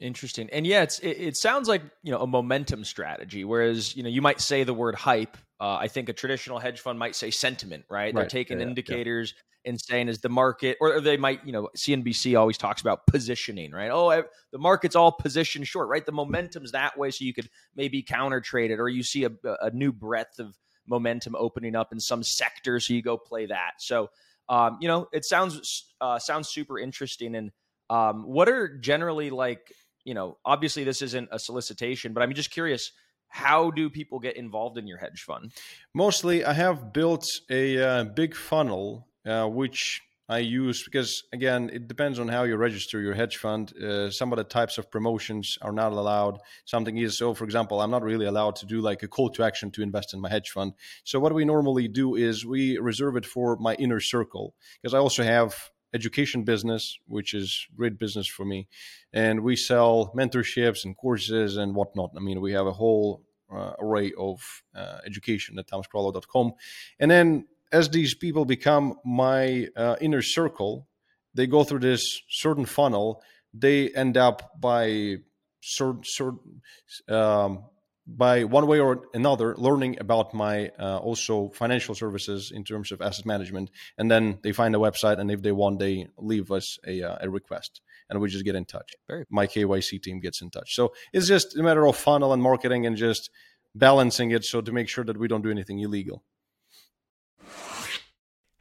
Interesting. 0.00 0.50
And 0.50 0.66
yeah, 0.66 0.82
it's 0.82 0.98
it, 0.98 1.16
it, 1.28 1.36
sounds 1.36 1.68
like 1.68 1.82
you 2.02 2.10
know 2.10 2.18
a 2.20 2.26
momentum 2.26 2.82
strategy. 2.82 3.44
Whereas 3.44 3.96
you 3.96 4.02
know 4.02 4.08
you 4.08 4.20
might 4.20 4.40
say 4.40 4.64
the 4.64 4.74
word 4.74 4.96
hype. 4.96 5.36
Uh, 5.60 5.76
I 5.76 5.86
think 5.86 6.08
a 6.08 6.12
traditional 6.12 6.58
hedge 6.58 6.80
fund 6.80 6.98
might 6.98 7.14
say 7.14 7.30
sentiment. 7.30 7.84
Right? 7.88 8.06
right. 8.06 8.14
They're 8.14 8.26
taking 8.28 8.58
yeah, 8.58 8.66
indicators. 8.66 9.32
Yeah 9.36 9.42
and 9.64 9.80
saying 9.80 10.08
is 10.08 10.20
the 10.20 10.28
market, 10.28 10.76
or 10.80 11.00
they 11.00 11.16
might, 11.16 11.44
you 11.44 11.52
know, 11.52 11.68
CNBC 11.76 12.38
always 12.38 12.58
talks 12.58 12.80
about 12.80 13.06
positioning, 13.06 13.72
right? 13.72 13.90
Oh, 13.90 14.22
the 14.52 14.58
market's 14.58 14.96
all 14.96 15.12
positioned 15.12 15.66
short, 15.66 15.88
right? 15.88 16.04
The 16.04 16.12
momentum's 16.12 16.72
that 16.72 16.98
way, 16.98 17.10
so 17.10 17.24
you 17.24 17.32
could 17.32 17.48
maybe 17.74 18.02
counter 18.02 18.40
trade 18.40 18.70
it, 18.70 18.80
or 18.80 18.88
you 18.88 19.02
see 19.02 19.24
a, 19.24 19.30
a 19.62 19.70
new 19.70 19.92
breadth 19.92 20.38
of 20.38 20.58
momentum 20.86 21.34
opening 21.38 21.74
up 21.74 21.92
in 21.92 22.00
some 22.00 22.22
sector, 22.22 22.78
so 22.80 22.92
you 22.92 23.02
go 23.02 23.16
play 23.16 23.46
that. 23.46 23.72
So, 23.78 24.10
um, 24.48 24.78
you 24.80 24.88
know, 24.88 25.08
it 25.12 25.24
sounds 25.24 25.86
uh, 26.00 26.18
sounds 26.18 26.48
super 26.48 26.78
interesting. 26.78 27.34
And 27.34 27.50
um, 27.90 28.24
what 28.24 28.48
are 28.48 28.76
generally 28.78 29.30
like, 29.30 29.72
you 30.04 30.14
know, 30.14 30.38
obviously 30.44 30.84
this 30.84 31.02
isn't 31.02 31.28
a 31.32 31.38
solicitation, 31.38 32.12
but 32.12 32.22
I'm 32.22 32.32
just 32.34 32.50
curious 32.50 32.92
how 33.28 33.70
do 33.70 33.90
people 33.90 34.20
get 34.20 34.36
involved 34.36 34.78
in 34.78 34.86
your 34.86 34.98
hedge 34.98 35.22
fund? 35.22 35.52
Mostly, 35.92 36.44
I 36.44 36.52
have 36.52 36.92
built 36.92 37.28
a 37.50 37.82
uh, 37.82 38.04
big 38.04 38.36
funnel 38.36 39.08
uh, 39.26 39.46
which 39.46 40.02
I 40.28 40.38
use 40.38 40.82
because 40.84 41.22
again, 41.32 41.70
it 41.72 41.86
depends 41.86 42.18
on 42.18 42.28
how 42.28 42.44
you 42.44 42.56
register 42.56 43.00
your 43.00 43.14
hedge 43.14 43.36
fund. 43.36 43.76
Uh, 43.76 44.10
some 44.10 44.32
of 44.32 44.38
the 44.38 44.44
types 44.44 44.78
of 44.78 44.90
promotions 44.90 45.58
are 45.60 45.72
not 45.72 45.92
allowed. 45.92 46.38
Something 46.64 46.96
is 46.96 47.18
so, 47.18 47.34
for 47.34 47.44
example, 47.44 47.80
I'm 47.80 47.90
not 47.90 48.02
really 48.02 48.24
allowed 48.24 48.56
to 48.56 48.66
do 48.66 48.80
like 48.80 49.02
a 49.02 49.08
call 49.08 49.28
to 49.30 49.44
action 49.44 49.70
to 49.72 49.82
invest 49.82 50.14
in 50.14 50.20
my 50.20 50.30
hedge 50.30 50.50
fund. 50.50 50.72
So 51.04 51.20
what 51.20 51.34
we 51.34 51.44
normally 51.44 51.88
do 51.88 52.14
is 52.14 52.46
we 52.46 52.78
reserve 52.78 53.16
it 53.16 53.26
for 53.26 53.56
my 53.56 53.74
inner 53.74 54.00
circle 54.00 54.54
because 54.80 54.94
I 54.94 54.98
also 54.98 55.22
have 55.22 55.70
education 55.92 56.42
business, 56.42 56.98
which 57.06 57.34
is 57.34 57.66
great 57.76 57.98
business 57.98 58.26
for 58.26 58.46
me, 58.46 58.66
and 59.12 59.40
we 59.40 59.56
sell 59.56 60.10
mentorships 60.16 60.84
and 60.84 60.96
courses 60.96 61.58
and 61.58 61.74
whatnot. 61.74 62.12
I 62.16 62.20
mean, 62.20 62.40
we 62.40 62.52
have 62.52 62.66
a 62.66 62.72
whole 62.72 63.22
uh, 63.54 63.74
array 63.78 64.12
of 64.18 64.62
uh, 64.74 64.98
education 65.06 65.58
at 65.58 65.68
thomaskralow.com, 65.68 66.52
and 66.98 67.10
then 67.10 67.46
as 67.74 67.88
these 67.88 68.14
people 68.14 68.44
become 68.44 68.94
my 69.04 69.66
uh, 69.76 69.96
inner 70.00 70.22
circle, 70.22 70.86
they 71.34 71.46
go 71.48 71.64
through 71.64 71.80
this 71.80 72.22
certain 72.30 72.66
funnel. 72.66 73.20
They 73.52 73.90
end 73.90 74.16
up 74.16 74.52
by 74.60 75.16
certain, 75.60 76.02
certain 76.04 76.62
um, 77.08 77.64
by 78.06 78.44
one 78.44 78.66
way 78.68 78.78
or 78.78 79.02
another 79.12 79.56
learning 79.56 79.98
about 79.98 80.32
my 80.34 80.68
uh, 80.78 80.98
also 80.98 81.48
financial 81.50 81.94
services 81.94 82.52
in 82.54 82.62
terms 82.62 82.92
of 82.92 83.00
asset 83.00 83.24
management 83.24 83.70
and 83.96 84.10
then 84.10 84.38
they 84.42 84.52
find 84.52 84.74
a 84.76 84.78
website 84.78 85.18
and 85.18 85.30
if 85.30 85.40
they 85.40 85.52
want 85.52 85.78
they 85.78 86.06
leave 86.18 86.50
us 86.52 86.78
a, 86.86 87.02
uh, 87.02 87.16
a 87.22 87.30
request 87.30 87.80
and 88.10 88.20
we 88.20 88.28
just 88.28 88.44
get 88.44 88.54
in 88.54 88.66
touch. 88.66 88.92
Very 89.08 89.24
my 89.30 89.46
kyc 89.46 90.02
team 90.02 90.20
gets 90.20 90.42
in 90.42 90.50
touch. 90.50 90.74
So 90.74 90.92
it's 91.14 91.26
just 91.26 91.56
a 91.56 91.62
matter 91.62 91.86
of 91.86 91.96
funnel 91.96 92.34
and 92.34 92.42
marketing 92.42 92.84
and 92.84 92.94
just 92.94 93.30
balancing 93.74 94.30
it 94.32 94.44
so 94.44 94.60
to 94.60 94.70
make 94.70 94.88
sure 94.88 95.04
that 95.04 95.18
we 95.18 95.26
don't 95.26 95.42
do 95.42 95.50
anything 95.50 95.80
illegal 95.80 96.22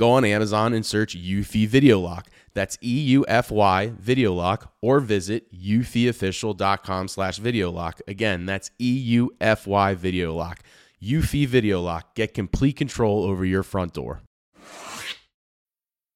go 0.00 0.12
on 0.12 0.24
Amazon 0.24 0.72
and 0.72 0.84
search 0.84 1.14
Eufy 1.14 1.68
Video 1.68 2.00
Lock. 2.00 2.26
That's 2.54 2.78
E 2.82 3.00
U 3.16 3.24
F 3.28 3.50
Y 3.50 3.92
Video 3.98 4.32
Lock, 4.32 4.72
or 4.80 4.98
visit 4.98 5.52
eufyofficial.com 5.54 7.06
slash 7.06 7.36
video 7.36 7.70
lock. 7.70 8.00
Again, 8.08 8.46
that's 8.46 8.70
E 8.80 8.90
U 8.90 9.30
F 9.40 9.66
Y 9.66 9.94
Video 9.94 10.34
Lock. 10.34 10.60
Eufy 11.02 11.46
Video 11.46 11.80
Lock. 11.80 12.14
Get 12.14 12.34
complete 12.34 12.76
control 12.76 13.24
over 13.24 13.44
your 13.44 13.62
front 13.62 13.92
door. 13.92 14.22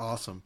Awesome. 0.00 0.42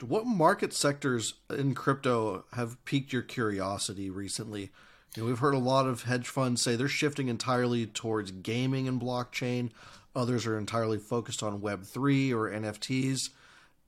What 0.00 0.24
market 0.24 0.72
sectors 0.72 1.34
in 1.50 1.74
crypto 1.74 2.46
have 2.54 2.82
piqued 2.86 3.12
your 3.12 3.20
curiosity 3.20 4.08
recently? 4.08 4.70
You 5.14 5.22
know, 5.22 5.28
we've 5.28 5.38
heard 5.38 5.52
a 5.52 5.58
lot 5.58 5.86
of 5.86 6.04
hedge 6.04 6.28
funds 6.28 6.62
say 6.62 6.76
they're 6.76 6.88
shifting 6.88 7.28
entirely 7.28 7.84
towards 7.84 8.30
gaming 8.30 8.88
and 8.88 8.98
blockchain. 8.98 9.70
Others 10.14 10.46
are 10.46 10.58
entirely 10.58 10.96
focused 10.96 11.42
on 11.42 11.60
Web3 11.60 12.32
or 12.32 12.50
NFTs. 12.50 13.28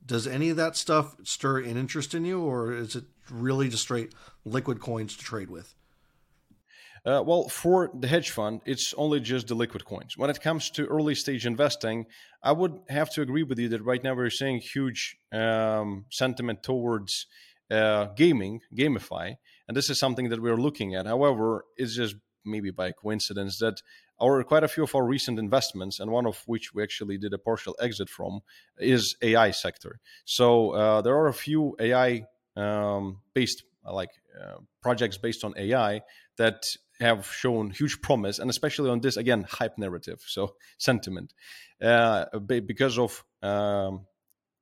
Does 0.05 0.27
any 0.27 0.51
of 0.51 0.59
that 0.59 0.77
stuff 0.77 1.17
stir 1.25 1.61
an 1.61 1.79
interest 1.79 2.15
in 2.15 2.27
you, 2.27 2.43
or 2.43 2.75
is 2.75 2.95
it 2.95 3.05
really 3.31 3.71
just 3.71 3.85
straight 3.85 4.13
liquid 4.45 4.79
coins 4.79 5.17
to 5.17 5.25
trade 5.25 5.49
with? 5.49 5.75
Uh, 7.09 7.23
well, 7.23 7.49
for 7.49 7.91
the 7.99 8.07
hedge 8.07 8.31
fund, 8.31 8.61
it's 8.67 8.93
only 8.99 9.19
just 9.19 9.47
the 9.47 9.55
liquid 9.55 9.83
coins. 9.87 10.19
When 10.19 10.29
it 10.29 10.43
comes 10.43 10.69
to 10.73 10.85
early 10.85 11.15
stage 11.15 11.47
investing, 11.47 12.05
I 12.43 12.53
would 12.53 12.81
have 12.91 13.09
to 13.15 13.23
agree 13.23 13.45
with 13.45 13.59
you 13.59 13.71
that 13.71 13.83
right 13.83 14.05
now 14.05 14.15
we're 14.15 14.29
seeing 14.29 14.59
huge 14.59 15.17
um, 15.33 16.05
sentiment 16.11 16.63
towards 16.63 17.25
uh, 17.71 18.09
gaming, 18.15 18.61
GameFi, 18.77 19.37
and 19.67 19.75
this 19.75 19.89
is 19.89 19.99
something 19.99 20.29
that 20.29 20.43
we're 20.43 20.59
looking 20.59 20.95
at. 20.97 21.07
However, 21.07 21.65
it's 21.79 21.97
just 21.97 22.17
maybe 22.45 22.71
by 22.71 22.93
coincidence 22.93 23.59
that 23.61 23.81
our 24.21 24.45
quite 24.45 24.65
a 24.65 24.69
few 24.69 24.83
of 24.83 24.95
our 24.95 25.07
recent 25.07 25.39
investments, 25.39 26.01
and 26.01 26.11
one 26.11 26.27
of 26.27 26.43
which 26.45 26.75
we 26.75 26.83
actually 26.83 27.17
did 27.17 27.33
a 27.33 27.39
partial 27.39 27.75
exit 27.81 28.11
from, 28.11 28.41
is 28.77 29.17
AI 29.23 29.51
sector. 29.53 29.99
So 30.27 30.73
uh, 30.73 31.01
there 31.01 31.17
are 31.17 31.29
a 31.29 31.33
few 31.33 31.75
AI 31.81 32.27
um, 32.55 33.23
based 33.33 33.63
like 33.91 34.11
uh, 34.39 34.59
projects 34.83 35.17
based 35.17 35.43
on 35.43 35.55
AI 35.57 36.03
that 36.37 36.63
have 37.01 37.27
shown 37.27 37.71
huge 37.71 38.01
promise, 38.01 38.39
and 38.39 38.51
especially 38.51 38.91
on 38.91 39.01
this 39.01 39.17
again 39.17 39.45
hype 39.49 39.79
narrative, 39.79 40.23
so 40.27 40.55
sentiment, 40.79 41.33
uh, 41.83 42.27
because 42.39 42.99
of 42.99 43.25
um, 43.43 44.07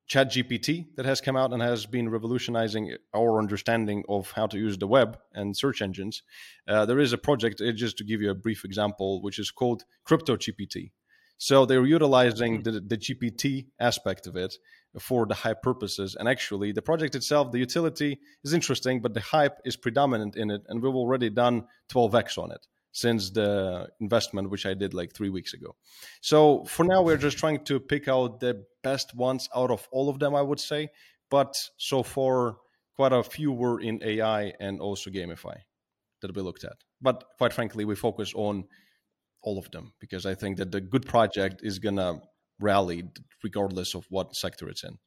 Chat 0.06 0.30
GPT 0.30 0.86
that 0.96 1.04
has 1.04 1.20
come 1.20 1.36
out 1.36 1.52
and 1.52 1.60
has 1.60 1.84
been 1.84 2.08
revolutionizing 2.08 2.96
our 3.14 3.38
understanding 3.38 4.04
of 4.08 4.30
how 4.30 4.46
to 4.46 4.56
use 4.56 4.78
the 4.78 4.86
web 4.86 5.18
and 5.32 5.56
search 5.56 5.82
engines. 5.82 6.22
Uh, 6.68 6.86
there 6.86 7.00
is 7.00 7.12
a 7.12 7.18
project, 7.18 7.60
uh, 7.60 7.72
just 7.72 7.98
to 7.98 8.04
give 8.04 8.20
you 8.20 8.30
a 8.30 8.34
brief 8.34 8.64
example, 8.64 9.20
which 9.20 9.40
is 9.40 9.50
called 9.50 9.84
Crypto 10.04 10.36
GPT. 10.36 10.92
So 11.38 11.66
they're 11.66 11.84
utilizing 11.84 12.56
hmm. 12.56 12.62
the, 12.62 12.80
the 12.80 12.96
GPT 12.96 13.66
aspect 13.80 14.26
of 14.26 14.36
it 14.36 14.54
for 14.98 15.26
the 15.26 15.34
hype 15.34 15.62
purposes. 15.62 16.16
And 16.18 16.28
actually, 16.28 16.72
the 16.72 16.82
project 16.82 17.14
itself, 17.14 17.52
the 17.52 17.58
utility 17.58 18.18
is 18.44 18.52
interesting, 18.52 19.00
but 19.00 19.14
the 19.14 19.20
hype 19.20 19.58
is 19.64 19.76
predominant 19.76 20.36
in 20.36 20.50
it. 20.50 20.62
And 20.68 20.82
we've 20.82 20.94
already 20.94 21.30
done 21.30 21.66
12x 21.90 22.38
on 22.38 22.50
it 22.52 22.66
since 22.92 23.30
the 23.30 23.88
investment, 24.00 24.50
which 24.50 24.64
I 24.64 24.74
did 24.74 24.94
like 24.94 25.12
three 25.12 25.28
weeks 25.28 25.52
ago. 25.52 25.76
So 26.22 26.64
for 26.64 26.84
now, 26.84 27.02
we're 27.02 27.18
just 27.18 27.38
trying 27.38 27.64
to 27.64 27.78
pick 27.78 28.08
out 28.08 28.40
the 28.40 28.64
best 28.82 29.14
ones 29.14 29.48
out 29.54 29.70
of 29.70 29.86
all 29.92 30.08
of 30.08 30.18
them, 30.18 30.34
I 30.34 30.42
would 30.42 30.60
say. 30.60 30.88
But 31.30 31.56
so 31.76 32.02
far, 32.02 32.56
quite 32.94 33.12
a 33.12 33.22
few 33.22 33.52
were 33.52 33.80
in 33.80 34.00
AI 34.02 34.54
and 34.60 34.80
also 34.80 35.10
GameFi 35.10 35.56
that 36.22 36.34
we 36.34 36.40
looked 36.40 36.64
at. 36.64 36.76
But 37.02 37.24
quite 37.36 37.52
frankly, 37.52 37.84
we 37.84 37.94
focus 37.96 38.32
on 38.34 38.64
all 39.42 39.58
of 39.58 39.70
them 39.70 39.92
because 40.00 40.24
I 40.24 40.34
think 40.34 40.56
that 40.56 40.72
the 40.72 40.80
good 40.80 41.06
project 41.06 41.60
is 41.62 41.78
going 41.78 41.96
to 41.96 42.20
rally 42.60 43.04
regardless 43.42 43.94
of 43.94 44.06
what 44.10 44.34
sector 44.34 44.68
it's 44.68 44.84
in. 44.84 44.98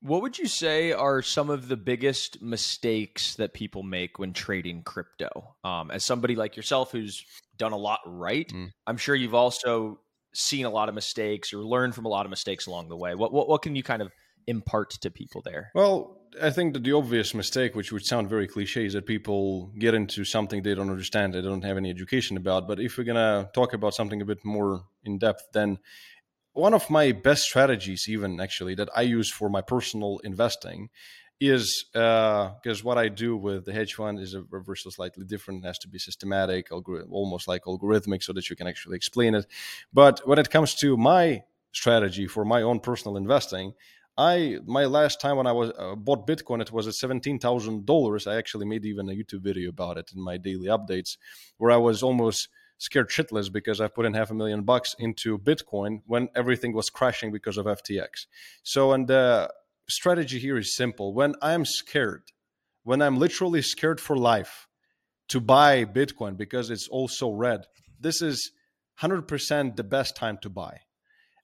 What 0.00 0.22
would 0.22 0.36
you 0.36 0.48
say 0.48 0.92
are 0.92 1.22
some 1.22 1.48
of 1.48 1.68
the 1.68 1.76
biggest 1.76 2.42
mistakes 2.42 3.36
that 3.36 3.54
people 3.54 3.84
make 3.84 4.18
when 4.18 4.32
trading 4.32 4.82
crypto? 4.82 5.54
Um, 5.62 5.92
as 5.92 6.04
somebody 6.04 6.34
like 6.34 6.56
yourself 6.56 6.90
who's 6.90 7.24
done 7.56 7.70
a 7.70 7.76
lot 7.76 8.00
right, 8.04 8.48
mm. 8.48 8.70
I'm 8.84 8.96
sure 8.96 9.14
you've 9.14 9.34
also 9.34 10.00
seen 10.34 10.66
a 10.66 10.70
lot 10.70 10.88
of 10.88 10.96
mistakes 10.96 11.52
or 11.52 11.58
learned 11.58 11.94
from 11.94 12.06
a 12.06 12.08
lot 12.08 12.26
of 12.26 12.30
mistakes 12.30 12.66
along 12.66 12.88
the 12.88 12.96
way. 12.96 13.14
What 13.14 13.32
what, 13.32 13.48
what 13.48 13.62
can 13.62 13.76
you 13.76 13.84
kind 13.84 14.02
of 14.02 14.10
impart 14.46 14.90
to 14.90 15.10
people 15.10 15.42
there? 15.42 15.70
Well, 15.74 16.18
I 16.40 16.50
think 16.50 16.72
that 16.74 16.82
the 16.82 16.92
obvious 16.92 17.34
mistake, 17.34 17.74
which 17.74 17.92
would 17.92 18.06
sound 18.06 18.28
very 18.28 18.48
cliche, 18.48 18.86
is 18.86 18.94
that 18.94 19.06
people 19.06 19.70
get 19.78 19.94
into 19.94 20.24
something 20.24 20.62
they 20.62 20.74
don't 20.74 20.90
understand, 20.90 21.34
they 21.34 21.42
don't 21.42 21.64
have 21.64 21.76
any 21.76 21.90
education 21.90 22.36
about. 22.36 22.66
But 22.66 22.80
if 22.80 22.96
we're 22.96 23.04
gonna 23.04 23.50
talk 23.54 23.74
about 23.74 23.94
something 23.94 24.22
a 24.22 24.24
bit 24.24 24.44
more 24.44 24.84
in 25.04 25.18
depth, 25.18 25.48
then 25.52 25.78
one 26.52 26.74
of 26.74 26.88
my 26.90 27.12
best 27.12 27.44
strategies, 27.44 28.08
even 28.08 28.40
actually, 28.40 28.74
that 28.76 28.88
I 28.94 29.02
use 29.02 29.30
for 29.30 29.48
my 29.48 29.62
personal 29.62 30.18
investing 30.24 30.90
is 31.40 31.86
because 31.92 32.80
uh, 32.80 32.84
what 32.84 32.98
I 32.98 33.08
do 33.08 33.36
with 33.36 33.64
the 33.64 33.72
hedge 33.72 33.94
fund 33.94 34.20
is 34.20 34.34
a 34.34 34.42
reversal 34.50 34.90
slightly 34.92 35.24
different. 35.24 35.64
It 35.64 35.66
has 35.66 35.78
to 35.80 35.88
be 35.88 35.98
systematic, 35.98 36.68
almost 36.70 37.48
like 37.48 37.64
algorithmic, 37.64 38.22
so 38.22 38.32
that 38.34 38.48
you 38.48 38.54
can 38.54 38.68
actually 38.68 38.96
explain 38.96 39.34
it. 39.34 39.46
But 39.92 40.20
when 40.24 40.38
it 40.38 40.50
comes 40.50 40.74
to 40.76 40.96
my 40.96 41.42
strategy 41.72 42.28
for 42.28 42.44
my 42.44 42.62
own 42.62 42.78
personal 42.78 43.16
investing, 43.16 43.74
I 44.16 44.58
my 44.66 44.84
last 44.84 45.20
time 45.20 45.36
when 45.36 45.46
I 45.46 45.52
was 45.52 45.72
uh, 45.78 45.94
bought 45.94 46.26
Bitcoin, 46.26 46.60
it 46.60 46.70
was 46.70 46.86
at 46.86 46.94
seventeen 46.94 47.38
thousand 47.38 47.86
dollars. 47.86 48.26
I 48.26 48.36
actually 48.36 48.66
made 48.66 48.84
even 48.84 49.08
a 49.08 49.12
YouTube 49.12 49.42
video 49.42 49.70
about 49.70 49.96
it 49.96 50.10
in 50.14 50.22
my 50.22 50.36
daily 50.36 50.66
updates, 50.66 51.16
where 51.56 51.70
I 51.70 51.78
was 51.78 52.02
almost 52.02 52.48
scared 52.76 53.08
shitless 53.08 53.50
because 53.50 53.80
I 53.80 53.88
put 53.88 54.04
in 54.04 54.14
half 54.14 54.30
a 54.30 54.34
million 54.34 54.64
bucks 54.64 54.94
into 54.98 55.38
Bitcoin 55.38 56.02
when 56.06 56.28
everything 56.34 56.74
was 56.74 56.90
crashing 56.90 57.32
because 57.32 57.56
of 57.56 57.66
FTX. 57.66 58.26
So, 58.62 58.92
and 58.92 59.06
the 59.08 59.50
strategy 59.88 60.38
here 60.38 60.58
is 60.58 60.76
simple: 60.76 61.14
when 61.14 61.34
I'm 61.40 61.64
scared, 61.64 62.24
when 62.82 63.00
I'm 63.00 63.18
literally 63.18 63.62
scared 63.62 63.98
for 64.00 64.16
life, 64.16 64.68
to 65.28 65.40
buy 65.40 65.86
Bitcoin 65.86 66.36
because 66.36 66.68
it's 66.68 66.88
also 66.88 67.30
red, 67.30 67.64
this 67.98 68.20
is 68.20 68.50
hundred 68.96 69.22
percent 69.22 69.76
the 69.76 69.84
best 69.84 70.14
time 70.14 70.36
to 70.42 70.50
buy 70.50 70.80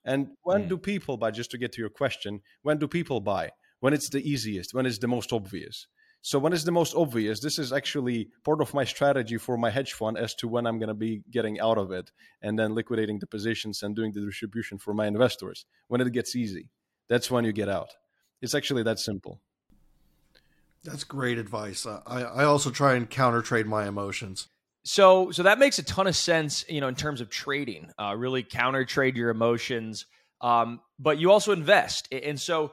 and 0.04 0.28
when 0.42 0.64
mm. 0.64 0.68
do 0.68 0.78
people 0.78 1.16
buy? 1.16 1.30
Just 1.30 1.50
to 1.52 1.58
get 1.58 1.72
to 1.72 1.80
your 1.80 1.90
question, 1.90 2.40
when 2.62 2.78
do 2.78 2.88
people 2.88 3.20
buy? 3.20 3.50
When 3.80 3.92
it's 3.92 4.08
the 4.08 4.28
easiest, 4.28 4.74
when 4.74 4.86
it's 4.86 4.98
the 4.98 5.08
most 5.08 5.32
obvious. 5.32 5.86
So 6.20 6.38
when 6.38 6.52
it's 6.52 6.64
the 6.64 6.72
most 6.72 6.94
obvious, 6.96 7.40
this 7.40 7.58
is 7.58 7.72
actually 7.72 8.28
part 8.44 8.60
of 8.60 8.74
my 8.74 8.84
strategy 8.84 9.38
for 9.38 9.56
my 9.56 9.70
hedge 9.70 9.92
fund 9.92 10.18
as 10.18 10.34
to 10.36 10.48
when 10.48 10.66
I'm 10.66 10.78
going 10.78 10.88
to 10.88 10.94
be 10.94 11.22
getting 11.30 11.60
out 11.60 11.78
of 11.78 11.92
it 11.92 12.10
and 12.42 12.58
then 12.58 12.74
liquidating 12.74 13.20
the 13.20 13.26
positions 13.26 13.82
and 13.82 13.94
doing 13.94 14.12
the 14.12 14.20
distribution 14.20 14.78
for 14.78 14.92
my 14.94 15.06
investors. 15.06 15.64
When 15.86 16.00
it 16.00 16.12
gets 16.12 16.34
easy, 16.34 16.70
that's 17.08 17.30
when 17.30 17.44
you 17.44 17.52
get 17.52 17.68
out. 17.68 17.90
It's 18.42 18.54
actually 18.54 18.82
that 18.82 18.98
simple. 18.98 19.40
That's 20.84 21.04
great 21.04 21.38
advice. 21.38 21.86
Uh, 21.86 22.00
I, 22.06 22.22
I 22.22 22.44
also 22.44 22.70
try 22.70 22.94
and 22.94 23.08
counter 23.08 23.42
trade 23.42 23.66
my 23.66 23.86
emotions. 23.86 24.48
So, 24.84 25.30
so 25.30 25.42
that 25.42 25.58
makes 25.58 25.78
a 25.78 25.82
ton 25.82 26.06
of 26.06 26.16
sense, 26.16 26.64
you 26.68 26.80
know, 26.80 26.88
in 26.88 26.94
terms 26.94 27.20
of 27.20 27.28
trading. 27.28 27.90
Uh, 28.00 28.14
really 28.16 28.42
counter 28.42 28.84
trade 28.84 29.16
your 29.16 29.30
emotions, 29.30 30.06
um, 30.40 30.80
but 30.98 31.18
you 31.18 31.30
also 31.30 31.52
invest. 31.52 32.08
And 32.12 32.40
so, 32.40 32.72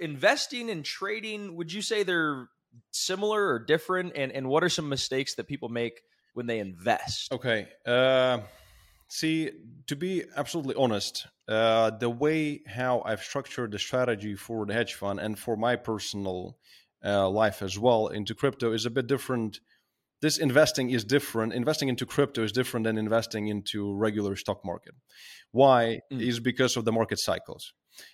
investing 0.00 0.70
and 0.70 0.84
trading, 0.84 1.56
would 1.56 1.72
you 1.72 1.82
say 1.82 2.02
they're 2.02 2.48
similar 2.92 3.48
or 3.48 3.58
different? 3.58 4.12
And 4.16 4.32
and 4.32 4.48
what 4.48 4.64
are 4.64 4.68
some 4.68 4.88
mistakes 4.88 5.34
that 5.34 5.48
people 5.48 5.68
make 5.68 6.00
when 6.34 6.46
they 6.46 6.60
invest? 6.60 7.32
Okay. 7.32 7.68
Uh, 7.84 8.40
see, 9.08 9.50
to 9.86 9.96
be 9.96 10.24
absolutely 10.36 10.76
honest, 10.76 11.26
uh, 11.48 11.90
the 11.90 12.08
way 12.08 12.62
how 12.66 13.02
I've 13.04 13.22
structured 13.22 13.72
the 13.72 13.78
strategy 13.78 14.34
for 14.36 14.64
the 14.66 14.72
hedge 14.72 14.94
fund 14.94 15.20
and 15.20 15.38
for 15.38 15.56
my 15.56 15.76
personal 15.76 16.56
uh, 17.04 17.28
life 17.28 17.62
as 17.62 17.78
well 17.78 18.08
into 18.08 18.34
crypto 18.34 18.72
is 18.72 18.86
a 18.86 18.90
bit 18.90 19.06
different 19.06 19.60
this 20.20 20.38
investing 20.38 20.90
is 20.90 21.04
different. 21.04 21.52
Investing 21.52 21.88
into 21.88 22.06
crypto 22.06 22.42
is 22.42 22.52
different 22.52 22.84
than 22.84 22.98
investing 22.98 23.48
into 23.48 23.94
regular 23.94 24.36
stock 24.36 24.64
market. 24.64 24.94
Why? 25.50 26.00
Mm. 26.12 26.20
Is 26.20 26.40
because 26.40 26.76
of 26.76 26.84
the 26.84 26.92
market 26.92 27.18
cycles. 27.20 27.72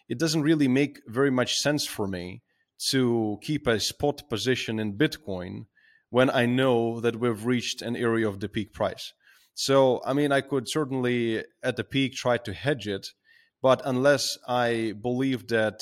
It 0.09 0.19
doesn't 0.19 0.43
really 0.43 0.69
make 0.69 1.01
very 1.07 1.31
much 1.31 1.55
sense 1.55 1.87
for 1.87 2.07
me 2.07 2.43
to 2.91 3.39
keep 3.43 3.67
a 3.67 3.81
spot 3.81 4.23
position 4.29 4.79
in 4.79 4.99
Bitcoin 4.99 5.67
when 6.11 6.31
I 6.31 6.47
know 6.47 7.01
that 7.01 7.17
we've 7.17 7.45
reached 7.45 7.83
an 7.83 7.97
area 7.97 8.29
of 8.29 8.41
the 8.41 8.49
peak 8.49 8.73
price. 8.73 9.13
So, 9.55 10.01
I 10.05 10.13
mean, 10.13 10.33
I 10.33 10.43
could 10.43 10.69
certainly 10.69 11.43
at 11.63 11.77
the 11.77 11.85
peak 11.85 12.13
try 12.13 12.37
to 12.39 12.53
hedge 12.53 12.87
it, 12.87 13.09
but 13.63 13.81
unless 13.85 14.37
I 14.47 14.93
believe 15.01 15.49
that 15.49 15.81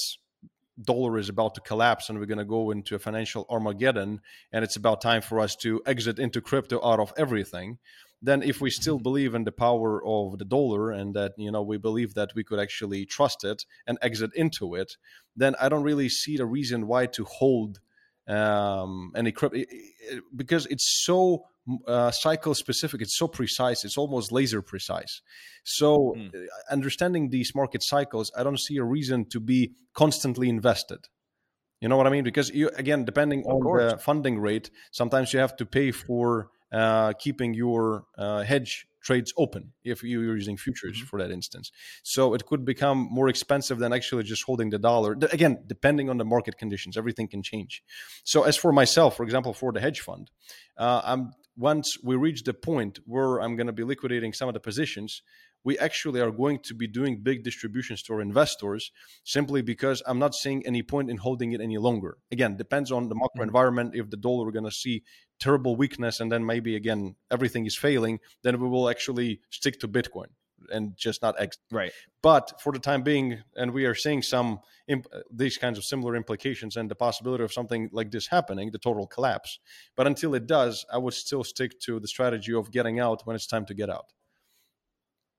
dollar 0.83 1.19
is 1.19 1.29
about 1.29 1.55
to 1.55 1.61
collapse 1.61 2.09
and 2.09 2.19
we're 2.19 2.27
going 2.27 2.39
to 2.39 2.45
go 2.45 2.71
into 2.71 2.95
a 2.95 2.99
financial 2.99 3.47
armageddon 3.49 4.21
and 4.53 4.65
it's 4.65 4.77
about 4.77 5.01
time 5.01 5.23
for 5.23 5.39
us 5.39 5.55
to 5.55 5.81
exit 5.87 6.19
into 6.19 6.41
crypto 6.41 6.85
out 6.85 6.99
of 6.99 7.13
everything 7.17 7.79
then 8.21 8.43
if 8.43 8.61
we 8.61 8.71
still 8.71 8.99
believe 8.99 9.35
in 9.35 9.45
the 9.45 9.53
power 9.53 10.05
of 10.05 10.39
the 10.39 10.45
dollar 10.45 10.91
and 10.91 11.15
that 11.15 11.33
you 11.37 11.53
know 11.53 11.63
we 11.63 11.77
believe 11.77 12.15
that 12.15 12.31
we 12.35 12.43
could 12.43 12.59
actually 12.59 13.05
trust 13.07 13.45
it 13.45 13.65
and 13.87 13.99
exit 14.03 14.31
into 14.35 14.75
it 14.75 14.97
then 15.37 15.55
i 15.61 15.69
don't 15.69 15.85
really 15.85 16.09
see 16.09 16.37
the 16.37 16.47
reason 16.47 16.87
why 16.87 17.07
to 17.07 17.25
hold 17.25 17.79
um 18.27 19.13
any 19.15 19.33
crypto 19.33 19.63
because 20.35 20.67
it's 20.67 21.05
so 21.05 21.45
uh, 21.87 22.11
cycle 22.11 22.55
specific. 22.55 23.01
It's 23.01 23.17
so 23.17 23.29
precise. 23.29 23.85
It's 23.85 23.97
almost 23.97 24.33
laser 24.33 24.63
precise. 24.63 25.23
So, 25.65 26.15
mm. 26.17 26.31
understanding 26.71 27.31
these 27.31 27.55
market 27.55 27.83
cycles, 27.83 28.31
I 28.37 28.43
don't 28.43 28.61
see 28.61 28.77
a 28.77 28.85
reason 28.85 29.27
to 29.31 29.41
be 29.41 29.73
constantly 29.95 30.49
invested. 30.49 30.99
You 31.81 31.89
know 31.89 31.97
what 31.97 32.07
I 32.07 32.11
mean? 32.11 32.25
Because 32.25 32.51
you 32.51 32.71
again, 32.77 33.05
depending 33.05 33.45
on 33.45 33.89
the 33.89 33.99
funding 33.99 34.39
rate, 34.39 34.71
sometimes 34.91 35.33
you 35.33 35.41
have 35.41 35.57
to 35.57 35.67
pay 35.67 35.91
for 35.91 36.49
uh, 36.73 37.13
keeping 37.15 37.55
your 37.55 38.05
uh, 38.17 38.43
hedge 38.43 38.87
trades 39.05 39.33
open 39.37 39.73
if 39.85 40.03
you're 40.03 40.37
using 40.37 40.57
futures 40.57 40.97
mm-hmm. 40.97 41.07
for 41.07 41.21
that 41.21 41.31
instance. 41.31 41.71
So 42.03 42.35
it 42.35 42.47
could 42.47 42.65
become 42.65 42.99
more 43.11 43.29
expensive 43.29 43.79
than 43.79 43.93
actually 43.93 44.25
just 44.25 44.45
holding 44.45 44.71
the 44.71 44.79
dollar. 44.79 45.13
Again, 45.31 45.63
depending 45.67 46.11
on 46.11 46.17
the 46.17 46.25
market 46.25 46.59
conditions, 46.59 46.97
everything 46.97 47.29
can 47.29 47.43
change. 47.43 47.83
So 48.25 48.43
as 48.43 48.57
for 48.57 48.73
myself, 48.73 49.17
for 49.17 49.23
example, 49.23 49.53
for 49.53 49.73
the 49.73 49.81
hedge 49.81 50.01
fund, 50.01 50.31
uh, 50.79 51.03
I'm 51.05 51.33
once 51.57 51.99
we 52.03 52.17
reach 52.17 52.43
the 52.43 52.55
point 52.55 52.99
where 53.07 53.41
I'm 53.41 53.55
going 53.57 53.69
to 53.69 53.73
be 53.73 53.85
liquidating 53.85 54.33
some 54.33 54.49
of 54.49 54.55
the 54.55 54.61
positions, 54.61 55.23
we 55.65 55.79
actually 55.79 56.21
are 56.21 56.31
going 56.31 56.59
to 56.61 56.75
be 56.75 56.87
doing 56.87 57.23
big 57.23 57.43
distributions 57.43 58.03
to 58.03 58.15
our 58.15 58.21
investors 58.21 58.93
simply 59.25 59.63
because 59.63 60.03
I'm 60.07 60.19
not 60.19 60.35
seeing 60.35 60.65
any 60.67 60.83
point 60.83 61.11
in 61.11 61.17
holding 61.17 61.53
it 61.53 61.61
any 61.61 61.79
longer. 61.79 62.19
Again, 62.31 62.57
depends 62.57 62.93
on 62.93 63.09
the 63.09 63.15
macro 63.15 63.29
mm-hmm. 63.37 63.49
environment. 63.49 63.95
If 63.95 64.11
the 64.11 64.17
dollar 64.17 64.45
we're 64.45 64.53
going 64.53 64.65
to 64.67 64.71
see 64.71 65.03
terrible 65.41 65.75
weakness 65.75 66.21
and 66.21 66.31
then 66.31 66.47
maybe 66.47 66.77
again 66.77 67.17
everything 67.31 67.67
is 67.67 67.77
failing, 67.77 68.21
then 68.43 68.61
we 68.61 68.69
will 68.69 68.89
actually 68.89 69.41
stick 69.51 69.81
to 69.81 69.89
Bitcoin 69.89 70.27
and 70.71 70.97
just 70.97 71.23
not 71.23 71.35
exit. 71.39 71.63
Right. 71.71 71.93
But 72.23 72.61
for 72.61 72.73
the 72.73 72.79
time 72.79 73.03
being, 73.03 73.43
and 73.57 73.73
we 73.73 73.85
are 73.85 73.95
seeing 73.95 74.23
some 74.23 74.61
imp- 74.89 75.07
these 75.31 75.59
kinds 75.59 75.79
of 75.79 75.85
similar 75.85 76.17
implications 76.17 76.77
and 76.77 76.91
the 76.91 76.95
possibility 76.95 77.45
of 77.45 77.53
something 77.53 77.91
like 77.93 78.11
this 78.11 78.29
happening, 78.29 78.71
the 78.71 78.79
total 78.79 79.07
collapse. 79.07 79.59
But 79.97 80.07
until 80.07 80.35
it 80.35 80.47
does, 80.47 80.85
I 80.93 80.99
would 80.99 81.15
still 81.15 81.45
stick 81.45 81.79
to 81.81 82.01
the 82.01 82.09
strategy 82.09 82.55
of 82.55 82.71
getting 82.71 83.01
out 83.01 83.27
when 83.27 83.37
it's 83.37 83.47
time 83.47 83.67
to 83.67 83.75
get 83.75 83.91
out. 83.91 84.07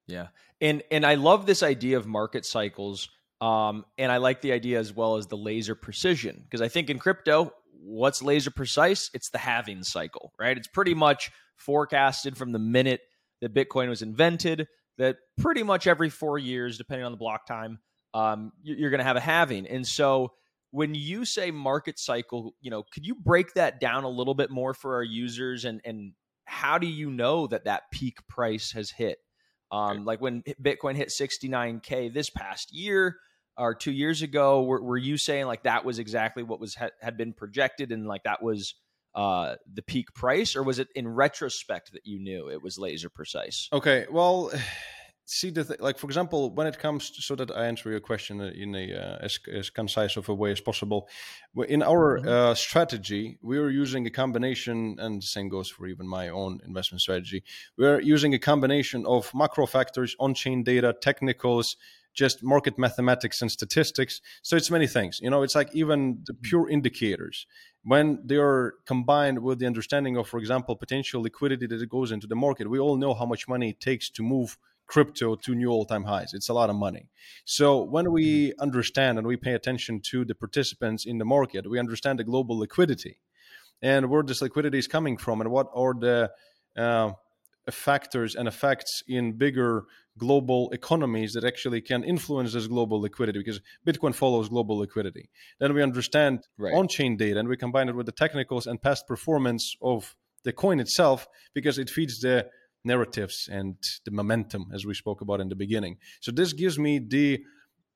Yeah, 0.08 0.28
and 0.62 0.84
and 0.92 1.06
I 1.06 1.16
love 1.16 1.46
this 1.46 1.64
idea 1.64 1.98
of 1.98 2.06
market 2.06 2.46
cycles. 2.46 3.10
Um, 3.42 3.86
and 3.98 4.12
I 4.12 4.18
like 4.18 4.42
the 4.42 4.54
idea 4.54 4.80
as 4.80 4.94
well 4.94 5.18
as 5.18 5.28
the 5.28 5.36
laser 5.36 5.76
precision 5.76 6.42
because 6.44 6.62
I 6.62 6.70
think 6.70 6.90
in 6.90 7.00
crypto, 7.00 7.52
what's 7.74 8.22
laser 8.22 8.50
precise? 8.50 9.10
It's 9.14 9.30
the 9.30 9.38
halving 9.38 9.84
cycle, 9.84 10.32
right? 10.40 10.58
It's 10.58 10.70
pretty 10.70 10.94
much 10.94 11.32
forecasted 11.58 12.38
from 12.38 12.54
the 12.54 12.60
minute 12.60 13.02
that 13.42 13.54
Bitcoin 13.54 13.90
was 13.90 14.02
invented 14.02 14.68
that 14.98 15.18
pretty 15.38 15.64
much 15.64 15.88
every 15.88 16.10
four 16.10 16.38
years, 16.40 16.78
depending 16.78 17.06
on 17.06 17.12
the 17.12 17.18
block 17.18 17.46
time, 17.46 17.80
um, 18.14 18.52
you're 18.64 18.90
going 18.90 19.00
to 19.00 19.06
have 19.06 19.18
a 19.18 19.22
halving. 19.22 19.68
And 19.68 19.86
so 19.86 20.32
when 20.72 20.96
you 20.96 21.26
say 21.26 21.52
market 21.52 22.00
cycle, 22.00 22.56
you 22.62 22.72
know, 22.72 22.84
could 22.94 23.06
you 23.06 23.16
break 23.16 23.54
that 23.54 23.80
down 23.80 24.04
a 24.04 24.10
little 24.10 24.34
bit 24.34 24.50
more 24.50 24.74
for 24.74 24.96
our 24.96 25.04
users 25.04 25.66
and 25.66 25.82
and 25.84 26.14
how 26.46 26.78
do 26.78 26.88
you 26.88 27.10
know 27.10 27.48
that 27.48 27.66
that 27.66 27.84
peak 27.92 28.26
price 28.28 28.72
has 28.72 28.92
hit? 28.92 29.18
Um, 29.72 30.06
like 30.06 30.22
when 30.22 30.44
Bitcoin 30.62 30.96
hit 30.96 31.10
69k 31.10 32.14
this 32.14 32.30
past 32.30 32.74
year 32.74 33.18
or 33.58 33.74
two 33.74 33.92
years 33.92 34.22
ago, 34.22 34.64
were, 34.64 34.82
were 34.82 34.98
you 34.98 35.18
saying 35.18 35.48
like 35.48 35.64
that 35.64 35.86
was 35.86 36.00
exactly 36.00 36.44
what 36.44 36.60
was 36.60 36.76
had 36.76 37.18
been 37.18 37.34
projected 37.34 37.92
and 37.92 38.08
like 38.08 38.24
that 38.24 38.44
was 38.44 38.76
uh, 39.16 39.56
the 39.74 39.82
peak 39.82 40.14
price, 40.14 40.56
or 40.56 40.64
was 40.64 40.78
it 40.78 40.90
in 40.94 41.08
retrospect 41.08 41.94
that 41.94 42.06
you 42.06 42.20
knew 42.20 42.50
it 42.50 42.62
was 42.62 42.78
laser 42.78 43.10
precise? 43.10 43.70
Okay, 43.72 44.06
well, 44.12 44.52
see 45.26 45.50
the 45.50 45.64
th- 45.64 45.80
like 45.80 45.98
for 45.98 46.08
example, 46.08 46.52
when 46.52 46.68
it 46.68 46.80
comes 46.80 47.10
to, 47.12 47.22
so 47.22 47.36
that 47.36 47.52
I 47.52 47.66
answer 47.66 47.90
your 47.90 48.00
question 48.00 48.40
in 48.42 48.76
a 48.76 48.94
uh, 48.94 49.18
as, 49.22 49.40
as 49.52 49.70
concise 49.70 50.16
of 50.18 50.30
a 50.30 50.34
way 50.34 50.52
as 50.52 50.62
possible. 50.62 51.10
In 51.68 51.82
our 51.84 52.20
mm-hmm. 52.20 52.28
uh, 52.28 52.54
strategy, 52.54 53.38
we 53.42 53.58
are 53.58 53.70
using 53.70 54.06
a 54.06 54.12
combination, 54.12 54.98
and 55.00 55.22
the 55.22 55.26
same 55.26 55.50
goes 55.50 55.70
for 55.70 55.88
even 55.88 56.08
my 56.08 56.30
own 56.30 56.60
investment 56.66 57.02
strategy. 57.02 57.44
We're 57.78 58.02
using 58.02 58.34
a 58.34 58.40
combination 58.40 59.06
of 59.06 59.32
macro 59.34 59.66
factors, 59.66 60.16
on-chain 60.20 60.64
data, 60.64 60.96
technicals, 61.02 61.76
just 62.14 62.44
market 62.44 62.78
mathematics 62.78 63.42
and 63.42 63.52
statistics. 63.52 64.22
So 64.42 64.56
it's 64.56 64.72
many 64.72 64.88
things. 64.88 65.20
You 65.22 65.30
know, 65.30 65.44
it's 65.44 65.56
like 65.56 65.76
even 65.76 66.24
the 66.26 66.34
mm-hmm. 66.34 66.42
pure 66.42 66.70
indicators 66.70 67.48
when 67.84 68.20
they 68.26 68.38
are 68.38 68.76
combined 68.86 69.40
with 69.40 69.60
the 69.60 69.68
understanding 69.68 70.18
of, 70.18 70.28
for 70.28 70.40
example, 70.40 70.76
potential 70.76 71.22
liquidity 71.22 71.68
that 71.68 71.90
goes 71.90 72.12
into 72.12 72.26
the 72.26 72.36
market. 72.36 72.70
We 72.70 72.80
all 72.80 72.98
know 72.98 73.14
how 73.14 73.26
much 73.26 73.48
money 73.48 73.70
it 73.70 73.80
takes 73.80 74.10
to 74.12 74.24
move 74.24 74.58
crypto 74.88 75.36
to 75.36 75.56
new 75.56 75.70
all-time 75.70 76.04
highs. 76.04 76.34
It's 76.34 76.50
a 76.50 76.54
lot 76.54 76.70
of 76.70 76.76
money. 76.76 77.10
So 77.46 77.82
when 77.82 78.12
we 78.12 78.54
understand 78.60 79.18
and 79.18 79.28
we 79.28 79.38
pay 79.38 79.54
attention 79.54 80.02
to 80.12 80.26
the 80.26 80.36
participants 80.36 81.06
in 81.06 81.18
the 81.18 81.26
market, 81.26 81.70
we 81.70 81.80
understand 81.80 82.20
the 82.20 82.24
global 82.24 82.58
liquidity 82.58 83.20
and 83.82 84.10
where 84.10 84.24
this 84.24 84.42
liquidity 84.42 84.78
is 84.78 84.88
coming 84.88 85.18
from 85.18 85.42
and 85.42 85.50
what 85.52 85.68
are 85.74 85.94
the 85.94 86.32
uh, 86.78 87.12
factors 87.70 88.36
and 88.36 88.48
effects 88.48 89.04
in 89.08 89.34
bigger 89.34 89.84
global 90.18 90.70
economies 90.72 91.34
that 91.34 91.44
actually 91.44 91.82
can 91.82 92.04
influence 92.04 92.54
this 92.54 92.68
global 92.68 93.02
liquidity 93.02 93.40
because 93.40 93.60
bitcoin 93.86 94.16
follows 94.16 94.48
global 94.50 94.78
liquidity 94.78 95.30
then 95.60 95.74
we 95.74 95.82
understand 95.82 96.40
Right. 96.58 96.74
on-chain 96.74 97.18
data 97.18 97.40
and 97.40 97.50
we 97.50 97.58
combine 97.58 97.90
it 97.90 97.96
with 97.96 98.06
the 98.06 98.12
technicals 98.14 98.66
and 98.66 98.82
past 98.82 99.08
performance 99.08 99.76
of 99.82 100.16
the 100.44 100.54
coin 100.54 100.80
itself 100.80 101.28
because 101.54 101.78
it 101.78 101.90
feeds 101.90 102.22
the 102.22 102.48
narratives 102.86 103.50
and 103.52 103.76
the 104.06 104.12
momentum 104.12 104.68
as 104.74 104.86
we 104.86 104.94
spoke 104.94 105.22
about 105.22 105.42
in 105.42 105.50
the 105.50 105.56
beginning 105.56 105.98
so 106.22 106.32
this 106.32 106.54
gives 106.54 106.78
me 106.78 107.00
the 107.00 107.44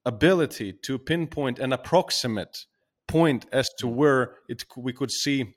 ability 0.06 0.74
to 0.74 0.98
pinpoint 0.98 1.60
an 1.60 1.74
approximate 1.74 2.66
point 3.08 3.46
as 3.52 3.70
to 3.80 3.86
mm. 3.88 3.94
where 3.94 4.36
it 4.48 4.64
we 4.78 4.94
could 4.94 5.12
see 5.12 5.56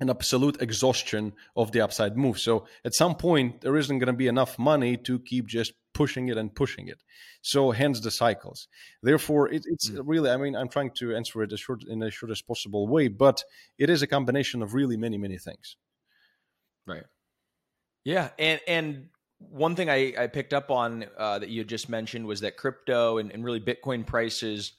an 0.00 0.10
absolute 0.10 0.60
exhaustion 0.60 1.32
of 1.56 1.70
the 1.72 1.80
upside 1.80 2.16
move. 2.16 2.38
So 2.38 2.66
at 2.84 2.94
some 2.94 3.14
point, 3.14 3.60
there 3.60 3.76
isn't 3.76 3.98
going 3.98 4.08
to 4.08 4.12
be 4.12 4.26
enough 4.26 4.58
money 4.58 4.96
to 4.98 5.20
keep 5.20 5.46
just 5.46 5.72
pushing 5.92 6.28
it 6.28 6.36
and 6.36 6.52
pushing 6.52 6.88
it. 6.88 7.00
So 7.42 7.70
hence 7.70 8.00
the 8.00 8.10
cycles. 8.10 8.66
Therefore, 9.02 9.48
it, 9.48 9.62
it's 9.66 9.90
mm. 9.90 10.02
really, 10.04 10.30
I 10.30 10.36
mean, 10.36 10.56
I'm 10.56 10.68
trying 10.68 10.90
to 10.98 11.14
answer 11.14 11.42
it 11.42 11.52
as 11.52 11.60
short, 11.60 11.84
in 11.88 12.02
as 12.02 12.12
short 12.12 12.32
as 12.32 12.42
possible 12.42 12.88
way, 12.88 13.08
but 13.08 13.44
it 13.78 13.88
is 13.88 14.02
a 14.02 14.06
combination 14.06 14.62
of 14.62 14.74
really 14.74 14.96
many, 14.96 15.16
many 15.16 15.38
things. 15.38 15.76
Right. 16.86 17.04
Yeah, 18.04 18.30
and 18.38 18.60
and 18.66 19.08
one 19.38 19.76
thing 19.76 19.90
I, 19.90 20.14
I 20.18 20.26
picked 20.26 20.52
up 20.52 20.70
on 20.70 21.06
uh, 21.16 21.38
that 21.38 21.48
you 21.48 21.64
just 21.64 21.88
mentioned 21.88 22.26
was 22.26 22.40
that 22.40 22.56
crypto 22.56 23.18
and, 23.18 23.30
and 23.32 23.44
really 23.44 23.60
Bitcoin 23.60 24.06
prices 24.06 24.72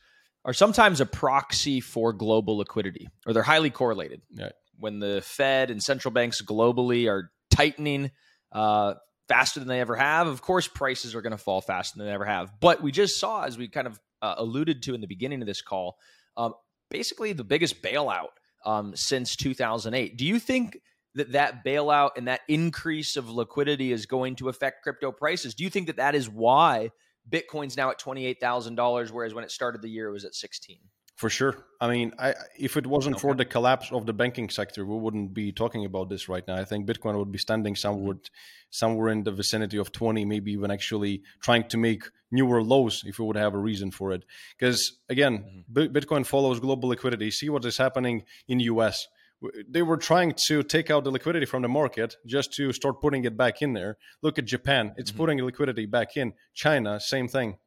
are 0.43 0.53
sometimes 0.53 1.01
a 1.01 1.05
proxy 1.05 1.79
for 1.81 2.13
global 2.13 2.57
liquidity, 2.57 3.07
or 3.25 3.33
they're 3.33 3.43
highly 3.43 3.69
correlated. 3.69 4.21
Right. 4.37 4.53
When 4.77 4.99
the 4.99 5.21
Fed 5.23 5.71
and 5.71 5.81
central 5.81 6.11
banks 6.11 6.41
globally 6.41 7.09
are 7.09 7.31
tightening 7.49 8.11
uh, 8.51 8.95
faster 9.27 9.59
than 9.59 9.69
they 9.69 9.81
ever 9.81 9.95
have, 9.95 10.27
of 10.27 10.41
course 10.41 10.67
prices 10.67 11.15
are 11.15 11.21
going 11.21 11.31
to 11.31 11.37
fall 11.37 11.61
faster 11.61 11.97
than 11.97 12.07
they 12.07 12.13
ever 12.13 12.25
have. 12.25 12.51
But 12.59 12.83
we 12.83 12.91
just 12.91 13.19
saw, 13.19 13.43
as 13.43 13.57
we 13.57 13.67
kind 13.67 13.87
of 13.87 13.99
uh, 14.21 14.35
alluded 14.37 14.83
to 14.83 14.93
in 14.93 15.01
the 15.01 15.07
beginning 15.07 15.41
of 15.41 15.47
this 15.47 15.61
call, 15.61 15.97
um, 16.37 16.53
basically 16.91 17.33
the 17.33 17.43
biggest 17.43 17.81
bailout 17.81 18.29
um, 18.65 18.95
since 18.95 19.35
2008. 19.35 20.17
Do 20.17 20.25
you 20.25 20.37
think 20.39 20.77
that 21.15 21.31
that 21.31 21.65
bailout 21.65 22.11
and 22.17 22.27
that 22.27 22.41
increase 22.47 23.17
of 23.17 23.29
liquidity 23.29 23.91
is 23.91 24.05
going 24.05 24.35
to 24.37 24.49
affect 24.49 24.83
crypto 24.83 25.11
prices? 25.11 25.55
Do 25.55 25.63
you 25.63 25.69
think 25.69 25.87
that 25.87 25.97
that 25.97 26.15
is 26.15 26.29
why 26.29 26.91
Bitcoin's 27.29 27.75
now 27.75 27.89
at 27.89 27.99
twenty 27.99 28.25
eight 28.25 28.39
thousand 28.39 28.75
dollars, 28.75 29.11
whereas 29.11 29.33
when 29.33 29.43
it 29.43 29.51
started 29.51 29.81
the 29.81 29.89
year 29.89 30.07
it 30.09 30.11
was 30.11 30.25
at 30.25 30.35
sixteen? 30.35 30.79
For 31.15 31.29
sure. 31.29 31.55
I 31.79 31.89
mean, 31.89 32.11
I, 32.19 32.33
if 32.59 32.75
it 32.75 32.85
wasn't 32.85 33.21
for 33.21 33.33
the 33.33 33.45
collapse 33.45 33.89
of 33.91 34.05
the 34.05 34.11
banking 34.11 34.49
sector, 34.49 34.85
we 34.85 34.97
wouldn't 34.97 35.33
be 35.33 35.53
talking 35.53 35.85
about 35.85 36.09
this 36.09 36.27
right 36.27 36.45
now. 36.45 36.55
I 36.55 36.65
think 36.65 36.85
Bitcoin 36.85 37.17
would 37.17 37.31
be 37.31 37.37
standing 37.37 37.73
somewhere, 37.77 38.17
somewhere 38.69 39.09
in 39.09 39.23
the 39.23 39.31
vicinity 39.31 39.77
of 39.77 39.93
20, 39.93 40.25
maybe 40.25 40.51
even 40.51 40.71
actually 40.71 41.23
trying 41.39 41.69
to 41.69 41.77
make 41.77 42.03
newer 42.31 42.61
lows 42.61 43.03
if 43.05 43.17
we 43.17 43.25
would 43.25 43.37
have 43.37 43.53
a 43.53 43.57
reason 43.57 43.91
for 43.91 44.11
it. 44.11 44.25
Because 44.59 44.99
again, 45.07 45.37
mm-hmm. 45.37 45.73
B- 45.73 45.87
Bitcoin 45.87 46.25
follows 46.25 46.59
global 46.59 46.89
liquidity. 46.89 47.31
See 47.31 47.49
what 47.49 47.63
is 47.63 47.77
happening 47.77 48.23
in 48.49 48.57
the 48.57 48.65
US. 48.65 49.07
They 49.69 49.81
were 49.81 49.97
trying 49.97 50.33
to 50.47 50.63
take 50.63 50.89
out 50.89 51.03
the 51.03 51.11
liquidity 51.11 51.45
from 51.45 51.61
the 51.61 51.67
market 51.67 52.15
just 52.25 52.53
to 52.53 52.71
start 52.71 53.01
putting 53.01 53.25
it 53.25 53.37
back 53.37 53.61
in 53.61 53.73
there. 53.73 53.97
Look 54.21 54.39
at 54.39 54.45
Japan; 54.45 54.93
it's 54.97 55.11
putting 55.11 55.39
liquidity 55.43 55.85
back 55.85 56.17
in. 56.17 56.33
China, 56.53 56.99
same 56.99 57.27
thing. 57.27 57.57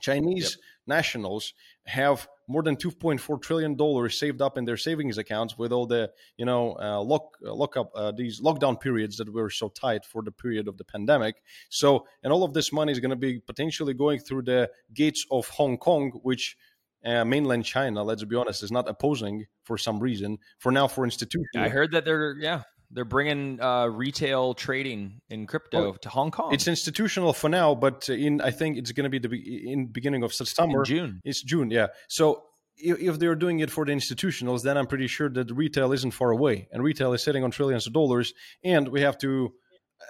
Chinese 0.00 0.58
nationals 0.86 1.54
have 1.86 2.28
more 2.46 2.62
than 2.62 2.76
2.4 2.76 3.40
trillion 3.40 3.74
dollars 3.74 4.18
saved 4.18 4.42
up 4.42 4.58
in 4.58 4.64
their 4.64 4.76
savings 4.76 5.16
accounts 5.16 5.56
with 5.56 5.72
all 5.72 5.86
the 5.86 6.10
you 6.36 6.44
know 6.44 6.76
uh, 6.80 7.00
lock 7.00 7.38
uh, 7.46 7.54
lock 7.54 7.76
up 7.76 7.90
uh, 7.94 8.12
these 8.12 8.40
lockdown 8.40 8.78
periods 8.78 9.16
that 9.16 9.32
were 9.32 9.48
so 9.48 9.68
tight 9.68 10.04
for 10.04 10.22
the 10.22 10.30
period 10.30 10.68
of 10.68 10.76
the 10.76 10.84
pandemic 10.84 11.36
so 11.70 12.06
and 12.22 12.32
all 12.32 12.44
of 12.44 12.52
this 12.52 12.72
money 12.72 12.92
is 12.92 13.00
going 13.00 13.10
to 13.10 13.16
be 13.16 13.38
potentially 13.38 13.94
going 13.94 14.18
through 14.18 14.42
the 14.42 14.70
gates 14.92 15.24
of 15.30 15.48
Hong 15.48 15.78
Kong 15.78 16.10
which 16.22 16.56
uh, 17.04 17.24
mainland 17.24 17.64
China 17.64 18.02
let's 18.02 18.24
be 18.24 18.36
honest 18.36 18.62
is 18.62 18.72
not 18.72 18.88
opposing 18.88 19.46
for 19.64 19.78
some 19.78 20.00
reason 20.00 20.38
for 20.58 20.72
now 20.72 20.86
for 20.86 21.04
institutions 21.04 21.48
I 21.56 21.68
heard 21.68 21.92
that 21.92 22.04
they're 22.04 22.36
yeah 22.38 22.62
they're 22.90 23.04
bringing 23.04 23.60
uh, 23.60 23.86
retail 23.86 24.54
trading 24.54 25.20
in 25.28 25.46
crypto 25.46 25.94
to 25.94 26.08
Hong 26.08 26.30
Kong. 26.30 26.52
it's 26.54 26.68
institutional 26.68 27.32
for 27.32 27.48
now 27.48 27.74
but 27.74 28.08
in 28.08 28.40
I 28.40 28.50
think 28.50 28.78
it's 28.78 28.92
going 28.92 29.04
to 29.04 29.10
be 29.10 29.18
the 29.18 29.28
be- 29.28 29.72
in 29.72 29.86
beginning 29.86 30.22
of 30.22 30.32
September 30.32 30.80
in 30.80 30.84
June. 30.84 31.20
It's 31.24 31.42
June, 31.42 31.70
yeah. 31.70 31.88
So 32.08 32.44
if, 32.76 33.00
if 33.00 33.18
they're 33.18 33.34
doing 33.34 33.60
it 33.60 33.70
for 33.70 33.84
the 33.84 33.92
institutionals, 33.92 34.62
then 34.62 34.76
I'm 34.76 34.86
pretty 34.86 35.06
sure 35.06 35.28
that 35.30 35.50
retail 35.50 35.92
isn't 35.92 36.12
far 36.12 36.30
away, 36.30 36.68
and 36.72 36.82
retail 36.82 37.12
is 37.12 37.22
sitting 37.22 37.44
on 37.44 37.50
trillions 37.50 37.86
of 37.86 37.92
dollars. 37.92 38.32
And 38.62 38.88
we 38.88 39.00
have 39.02 39.18
to 39.18 39.52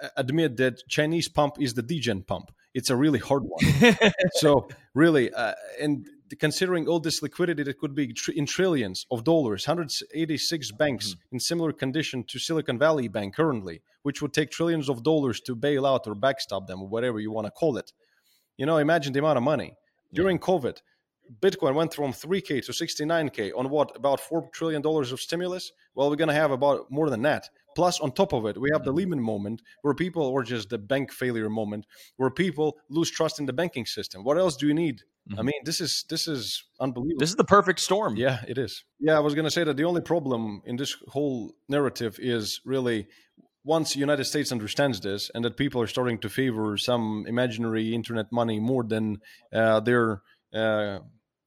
uh, 0.01 0.09
admit 0.17 0.57
that 0.57 0.81
Chinese 0.89 1.27
pump 1.27 1.55
is 1.59 1.73
the 1.73 1.83
degen 1.83 2.23
pump. 2.23 2.51
It's 2.73 2.89
a 2.89 2.95
really 2.95 3.19
hard 3.19 3.43
one. 3.43 3.97
so 4.33 4.67
really, 4.93 5.33
uh, 5.33 5.53
and 5.79 6.05
considering 6.39 6.87
all 6.87 6.99
this 6.99 7.21
liquidity 7.21 7.63
that 7.63 7.77
could 7.77 7.93
be 7.93 8.13
tr- 8.13 8.31
in 8.31 8.45
trillions 8.45 9.05
of 9.11 9.23
dollars, 9.23 9.67
186 9.67 10.71
banks 10.71 11.09
mm-hmm. 11.09 11.35
in 11.35 11.39
similar 11.39 11.71
condition 11.71 12.23
to 12.27 12.39
Silicon 12.39 12.79
Valley 12.79 13.07
Bank 13.07 13.35
currently, 13.35 13.81
which 14.03 14.21
would 14.21 14.33
take 14.33 14.49
trillions 14.49 14.89
of 14.89 15.03
dollars 15.03 15.39
to 15.41 15.55
bail 15.55 15.85
out 15.85 16.07
or 16.07 16.15
backstop 16.15 16.67
them, 16.67 16.81
or 16.81 16.87
whatever 16.87 17.19
you 17.19 17.31
want 17.31 17.45
to 17.45 17.51
call 17.51 17.77
it. 17.77 17.91
You 18.57 18.65
know, 18.65 18.77
imagine 18.77 19.13
the 19.13 19.19
amount 19.19 19.37
of 19.37 19.43
money 19.43 19.75
during 20.13 20.39
COVID. 20.39 20.77
Bitcoin 21.41 21.73
went 21.73 21.93
from 21.93 22.13
3K 22.13 22.63
to 22.65 22.71
69K 22.71 23.51
on 23.57 23.69
what 23.69 23.95
about 23.95 24.19
four 24.19 24.47
trillion 24.53 24.81
dollars 24.81 25.11
of 25.11 25.19
stimulus? 25.19 25.71
Well, 25.95 26.09
we're 26.09 26.15
gonna 26.15 26.33
have 26.33 26.51
about 26.51 26.91
more 26.91 27.09
than 27.09 27.23
that. 27.23 27.49
Plus, 27.75 27.99
on 27.99 28.11
top 28.11 28.31
of 28.33 28.45
it, 28.45 28.57
we 28.57 28.69
have 28.71 28.83
the 28.83 28.91
mm-hmm. 28.91 28.97
Lehman 28.97 29.21
moment 29.21 29.61
where 29.81 29.93
people, 29.93 30.23
or 30.23 30.43
just 30.43 30.69
the 30.69 30.77
bank 30.77 31.11
failure 31.11 31.49
moment, 31.49 31.85
where 32.17 32.29
people 32.29 32.77
lose 32.89 33.11
trust 33.11 33.39
in 33.39 33.45
the 33.45 33.53
banking 33.53 33.85
system. 33.85 34.23
What 34.23 34.37
else 34.37 34.55
do 34.55 34.67
you 34.67 34.73
need? 34.73 35.01
I 35.37 35.41
mean, 35.41 35.61
this 35.63 35.81
is 35.81 36.05
this 36.09 36.27
is 36.27 36.63
unbelievable. 36.79 37.19
This 37.19 37.29
is 37.29 37.35
the 37.35 37.43
perfect 37.43 37.79
storm. 37.79 38.15
Yeah, 38.15 38.43
it 38.47 38.57
is. 38.57 38.83
Yeah, 38.99 39.17
I 39.17 39.19
was 39.19 39.33
going 39.33 39.45
to 39.45 39.51
say 39.51 39.63
that 39.63 39.75
the 39.75 39.85
only 39.85 40.01
problem 40.01 40.61
in 40.65 40.75
this 40.75 40.95
whole 41.07 41.55
narrative 41.67 42.17
is 42.19 42.61
really 42.63 43.07
once 43.63 43.93
the 43.93 43.99
United 43.99 44.25
States 44.25 44.51
understands 44.51 45.01
this 45.01 45.31
and 45.33 45.43
that 45.43 45.57
people 45.57 45.81
are 45.81 45.87
starting 45.87 46.19
to 46.19 46.29
favor 46.29 46.77
some 46.77 47.25
imaginary 47.27 47.93
internet 47.93 48.31
money 48.31 48.59
more 48.59 48.83
than 48.83 49.17
uh, 49.51 49.79
their 49.79 50.21
uh, 50.53 50.99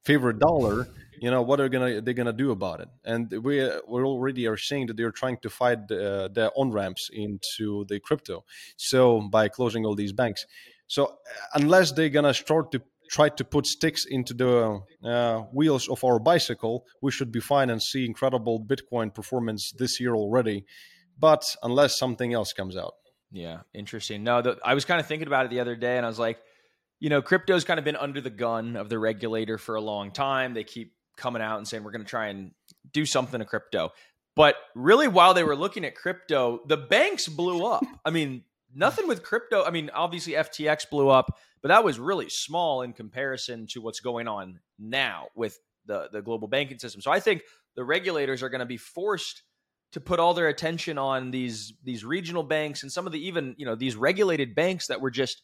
favorite 0.03 0.39
dollar, 0.39 0.87
you 1.21 1.31
know 1.31 1.41
what 1.41 1.59
are 1.59 1.69
gonna 1.69 2.01
they're 2.01 2.13
gonna 2.13 2.33
do 2.33 2.51
about 2.51 2.81
it? 2.81 2.89
And 3.05 3.31
we 3.31 3.59
we 3.87 4.03
already 4.03 4.47
are 4.47 4.57
saying 4.57 4.87
that 4.87 4.97
they're 4.97 5.11
trying 5.11 5.37
to 5.43 5.49
fight 5.49 5.79
uh, 5.91 6.27
the 6.27 6.51
on 6.55 6.71
ramps 6.71 7.09
into 7.11 7.85
the 7.87 7.99
crypto, 7.99 8.43
so 8.75 9.21
by 9.21 9.47
closing 9.47 9.85
all 9.85 9.95
these 9.95 10.13
banks. 10.13 10.45
So 10.87 11.05
uh, 11.05 11.09
unless 11.53 11.91
they're 11.93 12.09
gonna 12.09 12.33
start 12.33 12.71
to 12.73 12.81
try 13.09 13.29
to 13.29 13.43
put 13.43 13.65
sticks 13.65 14.05
into 14.05 14.33
the 14.33 14.81
uh, 15.03 15.39
wheels 15.51 15.89
of 15.89 16.03
our 16.03 16.19
bicycle, 16.19 16.85
we 17.01 17.11
should 17.11 17.31
be 17.31 17.39
fine 17.39 17.69
and 17.69 17.81
see 17.81 18.05
incredible 18.05 18.63
Bitcoin 18.63 19.13
performance 19.13 19.73
this 19.77 19.99
year 19.99 20.15
already. 20.15 20.65
But 21.17 21.43
unless 21.63 21.97
something 21.97 22.33
else 22.33 22.53
comes 22.53 22.77
out, 22.77 22.93
Yeah, 23.31 23.61
interesting. 23.73 24.23
No, 24.23 24.41
the, 24.41 24.57
I 24.63 24.73
was 24.73 24.85
kind 24.85 24.99
of 24.99 25.07
thinking 25.07 25.27
about 25.27 25.45
it 25.45 25.49
the 25.49 25.59
other 25.59 25.75
day, 25.75 25.97
and 25.97 26.05
I 26.05 26.09
was 26.09 26.19
like, 26.19 26.39
you 26.99 27.09
know, 27.09 27.21
crypto's 27.21 27.63
kind 27.63 27.79
of 27.79 27.85
been 27.85 27.95
under 27.95 28.21
the 28.21 28.29
gun 28.29 28.75
of 28.75 28.89
the 28.89 28.99
regulator 28.99 29.57
for 29.57 29.75
a 29.75 29.81
long 29.81 30.11
time. 30.11 30.53
They 30.53 30.63
keep 30.63 30.93
coming 31.17 31.41
out 31.41 31.57
and 31.57 31.67
saying 31.67 31.83
we're 31.83 31.91
going 31.91 32.03
to 32.03 32.09
try 32.09 32.27
and 32.27 32.51
do 32.91 33.05
something 33.05 33.39
to 33.39 33.45
crypto. 33.45 33.91
But 34.35 34.55
really, 34.75 35.07
while 35.07 35.33
they 35.33 35.43
were 35.43 35.55
looking 35.55 35.83
at 35.83 35.95
crypto, 35.95 36.61
the 36.67 36.77
banks 36.77 37.27
blew 37.27 37.65
up. 37.65 37.83
I 38.05 38.11
mean, 38.11 38.43
nothing 38.73 39.07
with 39.07 39.23
crypto. 39.23 39.63
I 39.63 39.71
mean, 39.71 39.89
obviously 39.93 40.33
FTX 40.33 40.89
blew 40.89 41.09
up, 41.09 41.37
but 41.61 41.69
that 41.69 41.83
was 41.83 41.99
really 41.99 42.29
small 42.29 42.81
in 42.81 42.93
comparison 42.93 43.67
to 43.71 43.81
what's 43.81 43.99
going 43.99 44.27
on 44.27 44.59
now 44.77 45.27
with 45.35 45.59
the 45.85 46.09
the 46.11 46.21
global 46.21 46.47
banking 46.47 46.79
system. 46.79 47.01
So 47.01 47.11
I 47.11 47.19
think 47.19 47.41
the 47.75 47.83
regulators 47.83 48.43
are 48.43 48.49
going 48.49 48.59
to 48.59 48.65
be 48.65 48.77
forced 48.77 49.43
to 49.91 49.99
put 49.99 50.19
all 50.19 50.33
their 50.33 50.47
attention 50.47 50.97
on 50.97 51.31
these 51.31 51.73
these 51.83 52.05
regional 52.05 52.43
banks 52.43 52.83
and 52.83 52.91
some 52.91 53.07
of 53.07 53.13
the 53.13 53.25
even 53.27 53.55
you 53.57 53.65
know 53.65 53.75
these 53.75 53.95
regulated 53.95 54.55
banks 54.55 54.87
that 54.87 55.01
were 55.01 55.11
just 55.11 55.41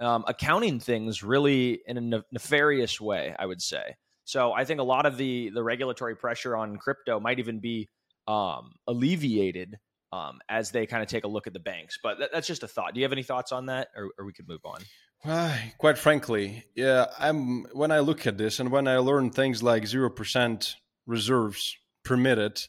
um, 0.00 0.24
accounting 0.28 0.78
things 0.78 1.22
really 1.22 1.80
in 1.86 1.96
a 1.96 2.00
ne- 2.00 2.22
nefarious 2.32 3.00
way. 3.00 3.34
I 3.38 3.46
would 3.46 3.62
say. 3.62 3.96
So 4.24 4.52
I 4.52 4.64
think 4.64 4.80
a 4.80 4.84
lot 4.84 5.06
of 5.06 5.16
the 5.16 5.50
the 5.50 5.62
regulatory 5.62 6.16
pressure 6.16 6.56
on 6.56 6.76
crypto 6.76 7.20
might 7.20 7.38
even 7.38 7.60
be 7.60 7.88
um, 8.28 8.72
alleviated 8.86 9.76
um, 10.16 10.40
as 10.48 10.70
they 10.70 10.86
kind 10.86 11.02
of 11.02 11.08
take 11.08 11.24
a 11.24 11.28
look 11.28 11.46
at 11.46 11.52
the 11.52 11.60
banks. 11.60 11.98
But 12.02 12.18
that, 12.18 12.30
that's 12.32 12.46
just 12.46 12.62
a 12.62 12.68
thought. 12.68 12.94
Do 12.94 13.00
you 13.00 13.04
have 13.04 13.12
any 13.12 13.22
thoughts 13.22 13.52
on 13.52 13.66
that, 13.66 13.88
or, 13.96 14.10
or 14.18 14.24
we 14.24 14.32
could 14.32 14.48
move 14.48 14.64
on? 14.64 14.80
Uh, 15.24 15.56
quite 15.78 15.98
frankly, 15.98 16.64
yeah, 16.74 17.06
I'm 17.18 17.64
when 17.72 17.90
I 17.90 18.00
look 18.00 18.26
at 18.26 18.38
this 18.38 18.60
and 18.60 18.70
when 18.70 18.86
I 18.86 18.98
learn 18.98 19.30
things 19.30 19.62
like 19.62 19.86
zero 19.86 20.10
percent 20.10 20.76
reserves 21.06 21.76
permitted, 22.04 22.60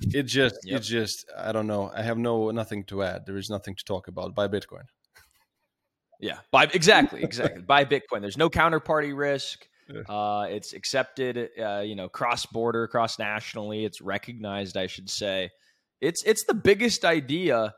it 0.00 0.24
just 0.24 0.56
Yep. 0.64 0.80
it 0.80 0.82
just 0.82 1.30
I 1.36 1.52
don't 1.52 1.66
know. 1.66 1.90
I 1.94 2.02
have 2.02 2.18
no 2.18 2.50
nothing 2.50 2.84
to 2.84 3.02
add. 3.02 3.26
There 3.26 3.36
is 3.36 3.50
nothing 3.50 3.74
to 3.76 3.84
talk 3.84 4.08
about 4.08 4.34
by 4.34 4.48
Bitcoin. 4.48 4.84
Yeah, 6.18 6.38
buy 6.50 6.64
exactly, 6.72 7.22
exactly. 7.22 7.62
buy 7.66 7.84
Bitcoin. 7.84 8.20
There's 8.20 8.38
no 8.38 8.48
counterparty 8.48 9.16
risk. 9.16 9.68
Uh, 10.08 10.46
it's 10.50 10.72
accepted, 10.72 11.50
uh, 11.62 11.78
you 11.78 11.94
know, 11.94 12.08
cross 12.08 12.44
border, 12.44 12.88
cross 12.88 13.20
nationally. 13.20 13.84
It's 13.84 14.00
recognized, 14.00 14.76
I 14.76 14.88
should 14.88 15.08
say. 15.08 15.50
It's 16.00 16.22
it's 16.24 16.44
the 16.44 16.54
biggest 16.54 17.04
idea 17.04 17.74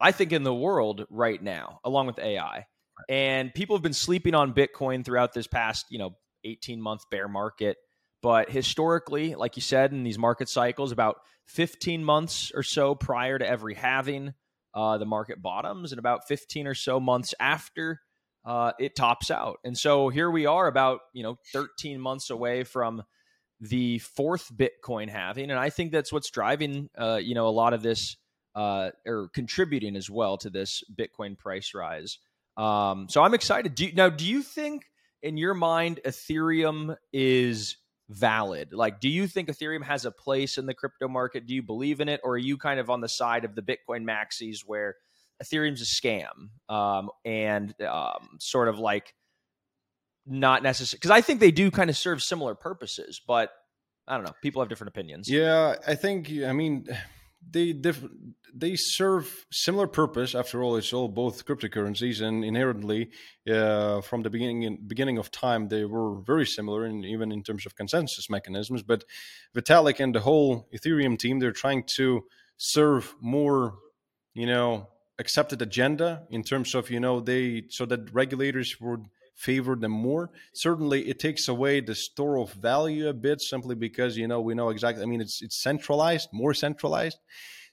I 0.00 0.12
think 0.12 0.32
in 0.32 0.42
the 0.42 0.54
world 0.54 1.06
right 1.10 1.42
now, 1.42 1.80
along 1.84 2.08
with 2.08 2.18
AI. 2.18 2.66
And 3.08 3.54
people 3.54 3.76
have 3.76 3.82
been 3.82 3.92
sleeping 3.92 4.34
on 4.34 4.52
Bitcoin 4.52 5.04
throughout 5.04 5.32
this 5.32 5.46
past, 5.46 5.86
you 5.90 5.98
know, 5.98 6.16
18 6.44 6.80
month 6.80 7.02
bear 7.10 7.28
market. 7.28 7.76
But 8.20 8.50
historically, 8.50 9.34
like 9.34 9.56
you 9.56 9.62
said, 9.62 9.92
in 9.92 10.02
these 10.02 10.18
market 10.18 10.48
cycles, 10.48 10.92
about 10.92 11.16
15 11.48 12.04
months 12.04 12.52
or 12.54 12.62
so 12.62 12.94
prior 12.94 13.38
to 13.38 13.48
every 13.48 13.74
halving, 13.74 14.34
uh, 14.74 14.98
the 14.98 15.06
market 15.06 15.42
bottoms, 15.42 15.92
and 15.92 15.98
about 15.98 16.28
15 16.28 16.66
or 16.66 16.74
so 16.74 17.00
months 17.00 17.34
after, 17.40 18.00
uh, 18.44 18.72
it 18.78 18.96
tops 18.96 19.30
out. 19.30 19.58
And 19.64 19.76
so 19.76 20.08
here 20.08 20.30
we 20.30 20.46
are, 20.46 20.66
about 20.66 21.00
you 21.12 21.22
know 21.22 21.36
13 21.52 22.00
months 22.00 22.30
away 22.30 22.64
from 22.64 23.02
the 23.62 24.00
fourth 24.00 24.50
Bitcoin 24.54 25.08
halving, 25.08 25.50
and 25.50 25.58
I 25.58 25.70
think 25.70 25.92
that's 25.92 26.12
what's 26.12 26.30
driving 26.30 26.90
uh, 26.98 27.20
you 27.22 27.34
know 27.34 27.46
a 27.46 27.50
lot 27.50 27.72
of 27.72 27.82
this 27.82 28.16
uh, 28.54 28.90
or 29.06 29.28
contributing 29.32 29.96
as 29.96 30.10
well 30.10 30.36
to 30.38 30.50
this 30.50 30.82
Bitcoin 30.94 31.38
price 31.38 31.72
rise. 31.74 32.18
Um, 32.56 33.06
so 33.08 33.22
I'm 33.22 33.34
excited. 33.34 33.74
Do 33.74 33.86
you, 33.86 33.92
now, 33.94 34.10
do 34.10 34.26
you 34.26 34.42
think 34.42 34.84
in 35.22 35.36
your 35.36 35.54
mind 35.54 36.00
Ethereum 36.04 36.96
is 37.12 37.76
valid? 38.10 38.74
Like, 38.74 39.00
do 39.00 39.08
you 39.08 39.26
think 39.26 39.48
Ethereum 39.48 39.84
has 39.84 40.04
a 40.04 40.10
place 40.10 40.58
in 40.58 40.66
the 40.66 40.74
crypto 40.74 41.08
market? 41.08 41.46
Do 41.46 41.54
you 41.54 41.62
believe 41.62 42.00
in 42.00 42.08
it, 42.08 42.20
or 42.24 42.32
are 42.32 42.38
you 42.38 42.58
kind 42.58 42.80
of 42.80 42.90
on 42.90 43.00
the 43.00 43.08
side 43.08 43.44
of 43.44 43.54
the 43.54 43.62
Bitcoin 43.62 44.04
maxis 44.04 44.58
where 44.66 44.96
Ethereum's 45.42 45.80
a 45.80 45.84
scam 45.84 46.50
um, 46.68 47.10
and 47.24 47.74
um, 47.82 48.36
sort 48.38 48.68
of 48.68 48.78
like 48.78 49.14
not 50.26 50.62
necessary? 50.62 50.98
Because 50.98 51.10
I 51.10 51.20
think 51.20 51.40
they 51.40 51.50
do 51.50 51.70
kind 51.70 51.90
of 51.90 51.96
serve 51.96 52.22
similar 52.22 52.54
purposes, 52.54 53.20
but 53.26 53.50
I 54.06 54.16
don't 54.16 54.24
know. 54.24 54.34
People 54.42 54.62
have 54.62 54.68
different 54.68 54.88
opinions. 54.88 55.28
Yeah, 55.30 55.76
I 55.86 55.94
think. 55.94 56.30
I 56.44 56.52
mean, 56.52 56.86
they 57.48 57.72
diff- 57.72 58.04
they 58.54 58.74
serve 58.76 59.46
similar 59.50 59.86
purpose. 59.86 60.34
After 60.34 60.62
all, 60.62 60.76
it's 60.76 60.92
all 60.92 61.08
both 61.08 61.46
cryptocurrencies, 61.46 62.20
and 62.20 62.44
inherently, 62.44 63.10
uh, 63.50 64.00
from 64.00 64.22
the 64.22 64.30
beginning 64.30 64.78
beginning 64.86 65.18
of 65.18 65.30
time, 65.30 65.68
they 65.68 65.84
were 65.84 66.20
very 66.20 66.46
similar, 66.46 66.84
and 66.84 67.04
even 67.04 67.32
in 67.32 67.42
terms 67.42 67.64
of 67.66 67.76
consensus 67.76 68.28
mechanisms. 68.28 68.82
But 68.82 69.04
Vitalik 69.54 70.00
and 70.00 70.14
the 70.14 70.20
whole 70.20 70.68
Ethereum 70.74 71.18
team, 71.18 71.38
they're 71.38 71.52
trying 71.52 71.84
to 71.96 72.24
serve 72.56 73.14
more, 73.20 73.78
you 74.34 74.46
know, 74.46 74.88
accepted 75.18 75.62
agenda 75.62 76.24
in 76.30 76.42
terms 76.42 76.74
of 76.74 76.90
you 76.90 77.00
know 77.00 77.20
they 77.20 77.64
so 77.70 77.86
that 77.86 78.12
regulators 78.12 78.76
would 78.80 79.06
favor 79.34 79.76
them 79.76 79.92
more. 79.92 80.30
Certainly, 80.54 81.08
it 81.08 81.18
takes 81.18 81.48
away 81.48 81.80
the 81.80 81.94
store 81.94 82.38
of 82.38 82.52
value 82.52 83.08
a 83.08 83.14
bit, 83.14 83.40
simply 83.40 83.74
because 83.74 84.16
you 84.16 84.28
know 84.28 84.40
we 84.40 84.54
know 84.54 84.70
exactly. 84.70 85.02
I 85.02 85.06
mean, 85.06 85.20
it's 85.20 85.42
it's 85.42 85.62
centralized, 85.62 86.28
more 86.32 86.54
centralized. 86.54 87.18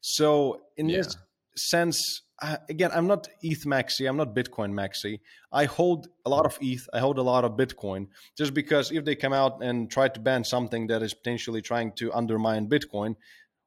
So 0.01 0.61
in 0.77 0.89
yeah. 0.89 0.97
this 0.97 1.17
sense, 1.55 2.21
uh, 2.41 2.57
again, 2.69 2.91
I'm 2.93 3.07
not 3.07 3.27
ETH 3.41 3.65
maxi. 3.65 4.07
I'm 4.07 4.17
not 4.17 4.33
Bitcoin 4.33 4.71
maxi. 4.71 5.19
I 5.51 5.65
hold 5.65 6.07
a 6.25 6.29
lot 6.29 6.45
of 6.45 6.57
ETH. 6.61 6.87
I 6.93 6.99
hold 6.99 7.17
a 7.17 7.21
lot 7.21 7.43
of 7.43 7.53
Bitcoin. 7.53 8.07
Just 8.37 8.53
because 8.53 8.91
if 8.91 9.03
they 9.03 9.15
come 9.15 9.33
out 9.33 9.61
and 9.61 9.91
try 9.91 10.07
to 10.07 10.19
ban 10.19 10.43
something 10.43 10.87
that 10.87 11.03
is 11.03 11.13
potentially 11.13 11.61
trying 11.61 11.91
to 11.93 12.13
undermine 12.13 12.69
Bitcoin, 12.69 13.15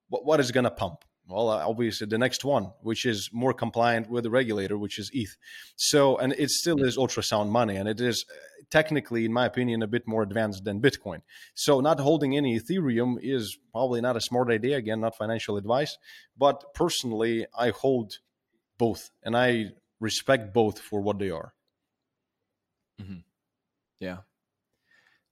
what, 0.08 0.24
what 0.24 0.40
is 0.40 0.50
going 0.50 0.64
to 0.64 0.70
pump? 0.70 1.04
Well 1.28 1.48
uh, 1.48 1.66
obviously 1.66 2.06
the 2.06 2.18
next 2.18 2.44
one 2.44 2.72
which 2.82 3.04
is 3.04 3.30
more 3.32 3.54
compliant 3.54 4.10
with 4.10 4.24
the 4.24 4.30
regulator 4.30 4.76
which 4.76 4.98
is 4.98 5.10
eth 5.14 5.36
so 5.76 6.16
and 6.18 6.32
it 6.38 6.50
still 6.50 6.82
is 6.82 6.96
ultrasound 6.96 7.48
money 7.48 7.76
and 7.76 7.88
it 7.88 8.00
is 8.00 8.24
uh, 8.30 8.34
technically 8.72 9.26
in 9.26 9.32
my 9.32 9.44
opinion 9.44 9.82
a 9.82 9.86
bit 9.86 10.08
more 10.08 10.22
advanced 10.22 10.64
than 10.64 10.80
bitcoin. 10.80 11.20
So 11.54 11.80
not 11.80 12.00
holding 12.00 12.34
any 12.34 12.58
ethereum 12.58 13.18
is 13.20 13.58
probably 13.70 14.00
not 14.00 14.16
a 14.16 14.20
smart 14.20 14.50
idea 14.50 14.78
again 14.78 15.00
not 15.00 15.14
financial 15.14 15.56
advice 15.58 15.98
but 16.36 16.74
personally 16.74 17.46
i 17.56 17.68
hold 17.68 18.18
both 18.78 19.10
and 19.22 19.36
i 19.36 19.66
respect 20.00 20.52
both 20.52 20.80
for 20.80 21.00
what 21.00 21.18
they 21.18 21.30
are. 21.30 21.52
Mm-hmm. 23.00 23.20
yeah. 24.00 24.18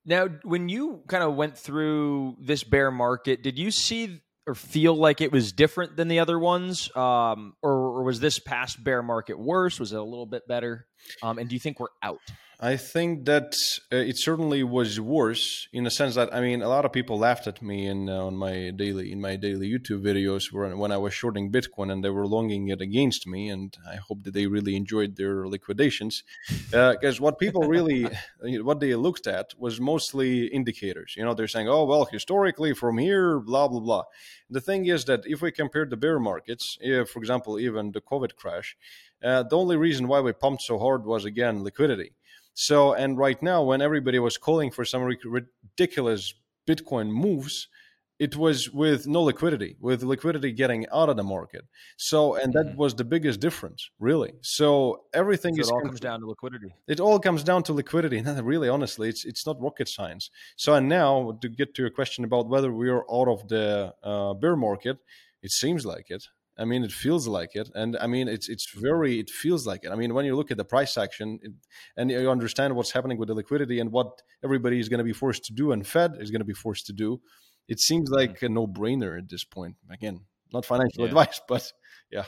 Now 0.05 0.29
when 0.43 0.69
you 0.69 1.03
kind 1.09 1.23
of 1.23 1.35
went 1.35 1.57
through 1.57 2.37
this 2.41 2.63
bear 2.63 2.91
market 2.91 3.43
did 3.43 3.59
you 3.59 3.71
see 3.71 4.21
or 4.47 4.55
feel 4.55 4.95
like 4.95 5.21
it 5.21 5.33
was 5.33 5.53
different 5.53 5.97
than 5.97 6.09
the 6.09 6.19
other 6.19 6.39
ones, 6.39 6.95
um, 6.97 7.55
or, 7.63 7.73
or, 7.73 8.03
was 8.03 8.21
this 8.21 8.39
past 8.39 8.83
bear 8.83 9.03
market 9.03 9.39
worse? 9.39 9.79
Was 9.79 9.93
it 9.93 9.99
a 9.99 10.03
little 10.03 10.27
bit 10.27 10.49
better? 10.49 10.87
Um, 11.23 11.39
and 11.39 11.49
do 11.49 11.55
you 11.55 11.61
think 11.61 11.79
we're 11.79 11.89
out? 12.03 12.21
I 12.63 12.77
think 12.77 13.25
that 13.25 13.55
uh, 13.91 13.97
it 13.97 14.19
certainly 14.19 14.63
was 14.63 15.01
worse 15.01 15.67
in 15.73 15.85
the 15.85 15.91
sense 15.91 16.15
that 16.17 16.35
I 16.35 16.43
mean 16.43 16.61
a 16.61 16.69
lot 16.69 16.85
of 16.85 16.93
people 16.93 17.19
laughed 17.19 17.47
at 17.47 17.63
me 17.63 17.87
in 17.87 18.11
uh, 18.11 18.27
on 18.27 18.37
my 18.37 18.71
daily 18.77 19.11
in 19.11 19.19
my 19.19 19.37
daily 19.37 19.71
YouTube 19.71 20.03
videos 20.03 20.53
when 20.53 20.77
when 20.77 20.93
I 20.93 20.99
was 20.99 21.15
shorting 21.15 21.51
Bitcoin 21.51 21.91
and 21.91 22.05
they 22.05 22.11
were 22.11 22.27
longing 22.27 22.69
it 22.69 22.83
against 22.83 23.27
me 23.27 23.49
and 23.49 23.75
I 23.91 23.97
hope 23.97 24.25
that 24.25 24.35
they 24.35 24.47
really 24.47 24.77
enjoyed 24.77 25.17
their 25.17 25.49
liquidations. 25.49 26.23
Because 26.71 27.19
uh, 27.19 27.23
what 27.23 27.39
people 27.39 27.63
really 27.63 28.07
what 28.41 28.81
they 28.81 28.95
looked 28.95 29.27
at 29.27 29.55
was 29.59 29.81
mostly 29.81 30.45
indicators. 30.49 31.15
You 31.17 31.25
know 31.25 31.33
they're 31.33 31.49
saying 31.49 31.69
oh 31.69 31.87
well 31.87 32.05
historically 32.05 32.75
from 32.75 32.99
here 32.99 33.41
blah 33.41 33.69
blah 33.69 33.81
blah. 33.81 34.05
The 34.51 34.61
thing 34.61 34.85
is 34.85 35.07
that 35.07 35.23
if 35.25 35.41
we 35.41 35.51
compare 35.51 35.87
the 35.87 35.97
bear 35.97 36.21
markets 36.21 36.77
if, 36.83 37.09
for 37.09 37.21
example 37.21 37.59
even 37.59 37.93
the 37.93 38.03
COVID 38.03 38.37
crash 38.37 38.77
uh, 39.25 39.45
the 39.45 39.57
only 39.57 39.77
reason 39.77 40.09
why 40.09 40.21
we 40.21 40.33
pumped 40.33 40.63
so 40.63 40.79
hard 40.79 41.07
was 41.07 41.25
again 41.25 41.63
liquidity 41.63 42.13
so, 42.55 42.93
and 42.93 43.17
right 43.17 43.43
now, 43.43 43.63
when 43.63 43.81
everybody 43.81 44.19
was 44.19 44.37
calling 44.37 44.71
for 44.71 44.85
some 44.85 45.03
ridiculous 45.03 46.35
Bitcoin 46.67 47.09
moves, 47.09 47.69
it 48.21 48.37
was 48.37 48.71
with 48.71 49.07
no 49.07 49.23
liquidity, 49.23 49.77
with 49.81 50.03
liquidity 50.03 50.53
getting 50.53 50.87
out 50.93 51.09
of 51.09 51.17
the 51.17 51.23
market. 51.25 51.65
So, 51.97 52.35
and 52.35 52.53
that 52.53 52.67
mm-hmm. 52.67 52.77
was 52.77 52.95
the 52.95 53.05
biggest 53.05 53.41
difference, 53.41 53.91
really. 53.99 54.35
So 54.43 55.05
everything 55.15 55.55
so 55.55 55.61
is 55.63 55.69
it 55.69 55.73
all 55.73 55.81
comes 55.81 56.01
down 56.01 56.21
to 56.21 56.27
liquidity. 56.27 56.75
It 56.87 57.01
all 57.01 57.19
comes 57.19 57.43
down 57.43 57.63
to 57.65 57.73
liquidity. 57.73 58.21
really, 58.43 58.69
honestly, 58.69 59.09
it's 59.09 59.25
it's 59.25 59.47
not 59.47 59.61
rocket 59.61 59.89
science. 59.89 60.31
So, 60.57 60.75
and 60.75 60.87
now 60.87 61.39
to 61.41 61.49
get 61.49 61.75
to 61.75 61.83
your 61.83 61.91
question 61.91 62.25
about 62.25 62.49
whether 62.49 62.71
we 62.71 62.91
are 62.91 63.11
out 63.11 63.29
of 63.29 63.49
the 63.49 63.95
uh, 64.03 64.35
bear 64.35 64.55
market, 64.55 64.99
it 65.43 65.51
seems 65.51 65.87
like 65.87 66.11
it. 66.11 66.27
I 66.61 66.67
mean, 66.67 66.85
it 66.85 66.93
feels 66.93 67.27
like 67.27 67.57
it, 67.57 67.71
and 67.75 67.97
I 67.97 68.07
mean, 68.07 68.29
it's 68.29 68.51
it's 68.51 68.71
very 68.71 69.19
it 69.19 69.31
feels 69.31 69.67
like 69.67 69.85
it. 69.85 69.91
I 69.91 69.97
mean, 69.97 70.13
when 70.13 70.27
you 70.27 70.37
look 70.37 70.51
at 70.51 70.59
the 70.59 70.65
price 70.65 70.99
action 70.99 71.39
it, 71.43 71.53
and 71.97 72.11
you 72.11 72.31
understand 72.31 72.77
what's 72.77 72.91
happening 72.91 73.17
with 73.17 73.29
the 73.29 73.35
liquidity 73.35 73.81
and 73.81 73.91
what 73.91 74.21
everybody 74.45 74.79
is 74.79 74.91
going 74.91 74.99
to 74.99 75.05
be 75.05 75.15
forced 75.15 75.45
to 75.47 75.55
do, 75.55 75.73
and 75.73 75.87
Fed 75.87 76.17
is 76.21 76.31
going 76.31 76.43
to 76.43 76.47
be 76.47 76.53
forced 76.53 76.87
to 76.87 76.93
do, 76.93 77.21
it 77.67 77.81
seems 77.81 78.11
mm-hmm. 78.11 78.33
like 78.33 78.43
a 78.43 78.49
no 78.51 78.67
brainer 78.67 79.17
at 79.17 79.31
this 79.31 79.43
point. 79.43 79.77
Again, 79.91 80.21
not 80.53 80.67
financial 80.67 81.05
yeah. 81.05 81.09
advice, 81.09 81.41
but 81.49 81.73
yeah. 82.11 82.25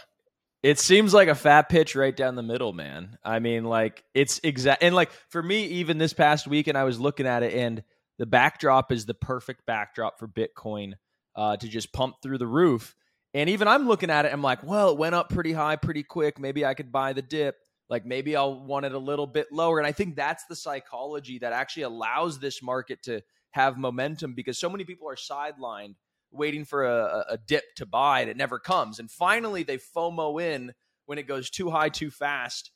It 0.62 0.78
seems 0.78 1.12
like 1.12 1.28
a 1.28 1.34
fat 1.34 1.68
pitch 1.68 1.96
right 1.96 2.16
down 2.16 2.36
the 2.36 2.42
middle, 2.42 2.72
man. 2.72 3.18
I 3.24 3.40
mean, 3.40 3.64
like 3.64 4.02
it's 4.14 4.40
exact, 4.42 4.82
and 4.82 4.94
like 4.94 5.10
for 5.28 5.42
me, 5.42 5.66
even 5.66 5.98
this 5.98 6.14
past 6.14 6.46
weekend, 6.46 6.78
I 6.78 6.84
was 6.84 6.98
looking 6.98 7.26
at 7.26 7.42
it, 7.42 7.52
and 7.52 7.82
the 8.18 8.26
backdrop 8.26 8.92
is 8.92 9.04
the 9.04 9.14
perfect 9.14 9.66
backdrop 9.66 10.18
for 10.18 10.28
Bitcoin 10.28 10.92
uh, 11.36 11.56
to 11.56 11.68
just 11.68 11.92
pump 11.92 12.16
through 12.22 12.38
the 12.38 12.46
roof 12.46 12.94
and 13.34 13.48
even 13.48 13.68
I'm 13.68 13.86
looking 13.86 14.10
at 14.10 14.24
it, 14.24 14.32
I'm 14.32 14.42
like, 14.42 14.62
well, 14.62 14.90
it 14.90 14.98
went 14.98 15.14
up 15.14 15.30
pretty 15.30 15.52
high 15.52 15.76
pretty 15.76 16.02
quick. 16.02 16.38
Maybe 16.38 16.64
I 16.64 16.74
could 16.74 16.92
buy 16.92 17.12
the 17.12 17.22
dip. 17.22 17.56
Like 17.88 18.06
maybe 18.06 18.36
I'll 18.36 18.64
want 18.64 18.86
it 18.86 18.92
a 18.92 18.98
little 18.98 19.26
bit 19.26 19.48
lower. 19.52 19.78
And 19.78 19.86
I 19.86 19.92
think 19.92 20.16
that's 20.16 20.44
the 20.46 20.56
psychology 20.56 21.38
that 21.40 21.52
actually 21.52 21.84
allows 21.84 22.38
this 22.38 22.62
market 22.62 23.02
to 23.04 23.22
have 23.50 23.76
momentum 23.76 24.34
because 24.34 24.58
so 24.58 24.70
many 24.70 24.84
people 24.84 25.08
are 25.08 25.16
sidelined 25.16 25.94
waiting 26.30 26.64
for 26.64 26.84
a, 26.84 27.24
a 27.30 27.38
dip 27.38 27.64
to 27.76 27.86
buy 27.86 28.20
and 28.20 28.30
it 28.30 28.36
never 28.36 28.58
comes. 28.58 28.98
And 28.98 29.10
finally 29.10 29.62
they 29.62 29.78
FOMO 29.78 30.42
in 30.42 30.72
when 31.06 31.18
it 31.18 31.28
goes 31.28 31.50
too 31.50 31.70
high 31.70 31.90
too 31.90 32.10
fast 32.10 32.70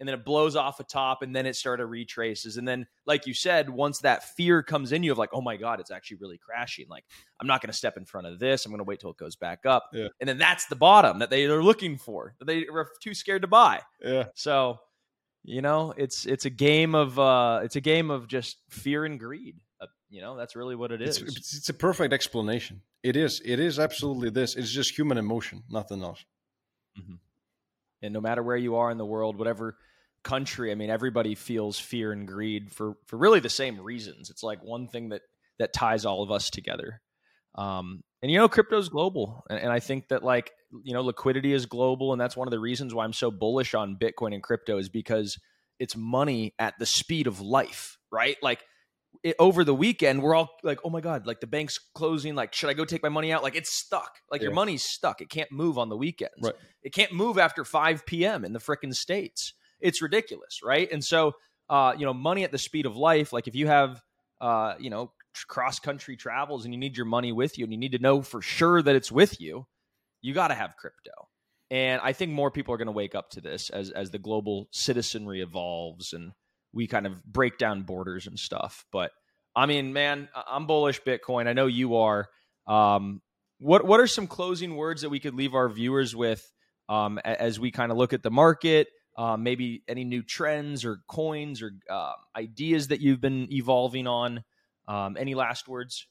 and 0.00 0.08
then 0.08 0.14
it 0.14 0.24
blows 0.24 0.56
off 0.56 0.80
a 0.80 0.84
top 0.84 1.22
and 1.22 1.34
then 1.34 1.46
it 1.46 1.56
sort 1.56 1.80
of 1.80 1.90
retraces. 1.90 2.56
And 2.56 2.66
then 2.66 2.86
like 3.06 3.26
you 3.26 3.34
said 3.34 3.68
once 3.68 3.98
that 4.00 4.24
fear 4.36 4.62
comes 4.62 4.92
in 4.92 5.02
you 5.02 5.12
of 5.12 5.18
like 5.18 5.30
oh 5.32 5.40
my 5.40 5.56
god 5.56 5.80
it's 5.80 5.90
actually 5.90 6.18
really 6.18 6.38
crashing. 6.38 6.86
Like 6.88 7.04
i'm 7.40 7.46
not 7.46 7.60
going 7.60 7.70
to 7.70 7.76
step 7.76 7.96
in 7.96 8.04
front 8.04 8.26
of 8.26 8.38
this. 8.38 8.64
I'm 8.64 8.72
going 8.72 8.78
to 8.78 8.84
wait 8.84 9.00
till 9.00 9.10
it 9.10 9.16
goes 9.16 9.36
back 9.36 9.66
up. 9.66 9.90
Yeah. 9.92 10.08
and 10.20 10.28
then 10.28 10.38
that's 10.38 10.66
the 10.66 10.76
bottom 10.76 11.18
that 11.18 11.30
they 11.30 11.46
are 11.46 11.62
looking 11.62 11.98
for 11.98 12.34
that 12.38 12.46
they 12.46 12.66
were 12.70 12.88
too 13.00 13.14
scared 13.14 13.42
to 13.42 13.48
buy. 13.48 13.80
Yeah. 14.02 14.26
So 14.34 14.78
you 15.44 15.62
know 15.62 15.94
it's 15.96 16.26
it's 16.26 16.44
a 16.44 16.50
game 16.50 16.94
of 16.94 17.18
uh 17.18 17.60
it's 17.62 17.76
a 17.76 17.80
game 17.80 18.10
of 18.10 18.28
just 18.28 18.58
fear 18.68 19.04
and 19.04 19.18
greed. 19.18 19.56
Uh, 19.80 19.86
you 20.10 20.20
know 20.20 20.36
that's 20.36 20.56
really 20.56 20.76
what 20.76 20.92
it 20.92 21.00
is. 21.00 21.20
it's, 21.22 21.56
it's 21.56 21.68
a 21.68 21.74
perfect 21.74 22.12
explanation. 22.12 22.82
It 23.02 23.16
is 23.16 23.40
it 23.44 23.60
is 23.60 23.78
absolutely 23.78 24.30
this. 24.30 24.56
It's 24.56 24.70
just 24.70 24.96
human 24.96 25.18
emotion 25.18 25.62
nothing 25.70 26.02
else. 26.02 26.24
Mm-hmm. 26.98 27.14
and 28.02 28.12
no 28.12 28.20
matter 28.20 28.42
where 28.42 28.56
you 28.56 28.74
are 28.74 28.90
in 28.90 28.98
the 28.98 29.06
world 29.06 29.38
whatever 29.38 29.76
country, 30.28 30.70
I 30.70 30.74
mean, 30.74 30.90
everybody 30.90 31.34
feels 31.34 31.78
fear 31.78 32.12
and 32.12 32.28
greed 32.28 32.70
for 32.70 32.96
for 33.06 33.16
really 33.16 33.40
the 33.40 33.48
same 33.48 33.80
reasons. 33.80 34.28
It's 34.28 34.42
like 34.42 34.62
one 34.62 34.86
thing 34.86 35.08
that 35.08 35.22
that 35.58 35.72
ties 35.72 36.04
all 36.04 36.22
of 36.22 36.30
us 36.30 36.50
together. 36.50 37.00
Um, 37.54 38.02
and 38.22 38.30
you 38.30 38.36
know, 38.36 38.48
crypto 38.48 38.78
is 38.78 38.90
global, 38.90 39.42
and, 39.48 39.58
and 39.58 39.72
I 39.72 39.80
think 39.80 40.08
that 40.08 40.22
like 40.22 40.52
you 40.84 40.92
know, 40.92 41.00
liquidity 41.00 41.54
is 41.54 41.64
global, 41.64 42.12
and 42.12 42.20
that's 42.20 42.36
one 42.36 42.46
of 42.46 42.52
the 42.52 42.60
reasons 42.60 42.92
why 42.94 43.04
I'm 43.04 43.14
so 43.14 43.30
bullish 43.30 43.74
on 43.74 43.96
Bitcoin 43.96 44.34
and 44.34 44.42
crypto 44.42 44.76
is 44.76 44.90
because 44.90 45.38
it's 45.78 45.96
money 45.96 46.54
at 46.58 46.74
the 46.78 46.86
speed 46.86 47.26
of 47.26 47.40
life, 47.40 47.96
right? 48.12 48.36
Like 48.42 48.60
it, 49.22 49.34
over 49.38 49.64
the 49.64 49.74
weekend, 49.74 50.22
we're 50.22 50.34
all 50.34 50.50
like, 50.62 50.80
oh 50.84 50.90
my 50.90 51.00
God, 51.00 51.26
like 51.26 51.40
the 51.40 51.46
bank's 51.46 51.78
closing. 51.94 52.34
Like, 52.34 52.52
should 52.52 52.68
I 52.68 52.74
go 52.74 52.84
take 52.84 53.02
my 53.02 53.08
money 53.08 53.32
out? 53.32 53.42
Like, 53.42 53.56
it's 53.56 53.70
stuck. 53.70 54.16
Like, 54.30 54.42
your 54.42 54.52
money's 54.52 54.84
stuck. 54.84 55.20
It 55.20 55.30
can't 55.30 55.50
move 55.50 55.78
on 55.78 55.88
the 55.88 55.96
weekends. 55.96 56.34
Right. 56.42 56.54
It 56.82 56.92
can't 56.92 57.12
move 57.12 57.38
after 57.38 57.64
5 57.64 58.04
p.m. 58.06 58.44
in 58.44 58.52
the 58.52 58.58
frickin' 58.58 58.94
States. 58.94 59.54
It's 59.80 60.02
ridiculous, 60.02 60.60
right? 60.62 60.90
And 60.90 61.04
so, 61.04 61.34
uh, 61.68 61.94
you 61.96 62.04
know, 62.06 62.14
money 62.14 62.44
at 62.44 62.52
the 62.52 62.58
speed 62.58 62.86
of 62.86 62.96
life, 62.96 63.32
like 63.32 63.48
if 63.48 63.54
you 63.54 63.66
have, 63.66 64.02
uh, 64.40 64.74
you 64.78 64.90
know, 64.90 65.12
cross 65.46 65.78
country 65.78 66.16
travels 66.16 66.64
and 66.64 66.74
you 66.74 66.80
need 66.80 66.96
your 66.96 67.06
money 67.06 67.32
with 67.32 67.58
you 67.58 67.64
and 67.64 67.72
you 67.72 67.78
need 67.78 67.92
to 67.92 67.98
know 67.98 68.22
for 68.22 68.42
sure 68.42 68.82
that 68.82 68.96
it's 68.96 69.12
with 69.12 69.40
you, 69.40 69.66
you 70.20 70.34
got 70.34 70.48
to 70.48 70.54
have 70.54 70.76
crypto. 70.76 71.10
And 71.70 72.00
I 72.02 72.12
think 72.12 72.32
more 72.32 72.50
people 72.50 72.74
are 72.74 72.78
going 72.78 72.86
to 72.86 72.92
wake 72.92 73.14
up 73.14 73.30
to 73.30 73.40
this 73.40 73.68
as 73.70 73.90
as 73.90 74.10
the 74.10 74.18
global 74.18 74.68
citizenry 74.72 75.42
evolves 75.42 76.14
and 76.14 76.32
we 76.72 76.86
kind 76.86 77.06
of 77.06 77.22
break 77.24 77.58
down 77.58 77.82
borders 77.82 78.26
and 78.26 78.38
stuff. 78.38 78.86
But 78.90 79.12
I 79.54 79.66
mean, 79.66 79.92
man, 79.92 80.28
I'm 80.34 80.66
bullish 80.66 81.02
Bitcoin. 81.02 81.46
I 81.46 81.52
know 81.52 81.66
you 81.66 81.96
are. 81.96 82.28
Um, 82.66 83.20
what 83.58 83.84
what 83.84 84.00
are 84.00 84.06
some 84.06 84.26
closing 84.26 84.76
words 84.76 85.02
that 85.02 85.10
we 85.10 85.20
could 85.20 85.34
leave 85.34 85.54
our 85.54 85.68
viewers 85.68 86.14
with 86.14 86.50
um, 86.88 87.18
as 87.18 87.58
we 87.58 87.70
kind 87.70 87.90
of 87.92 87.98
look 87.98 88.12
at 88.12 88.22
the 88.22 88.30
market? 88.30 88.88
Um, 89.18 89.42
maybe 89.42 89.82
any 89.88 90.04
new 90.04 90.22
trends 90.22 90.84
or 90.84 91.00
coins 91.08 91.60
or 91.60 91.72
uh, 91.90 92.12
ideas 92.36 92.88
that 92.88 93.00
you've 93.00 93.20
been 93.20 93.48
evolving 93.52 94.06
on. 94.06 94.44
Um, 94.86 95.16
any 95.18 95.34
last 95.34 95.66
words? 95.66 96.06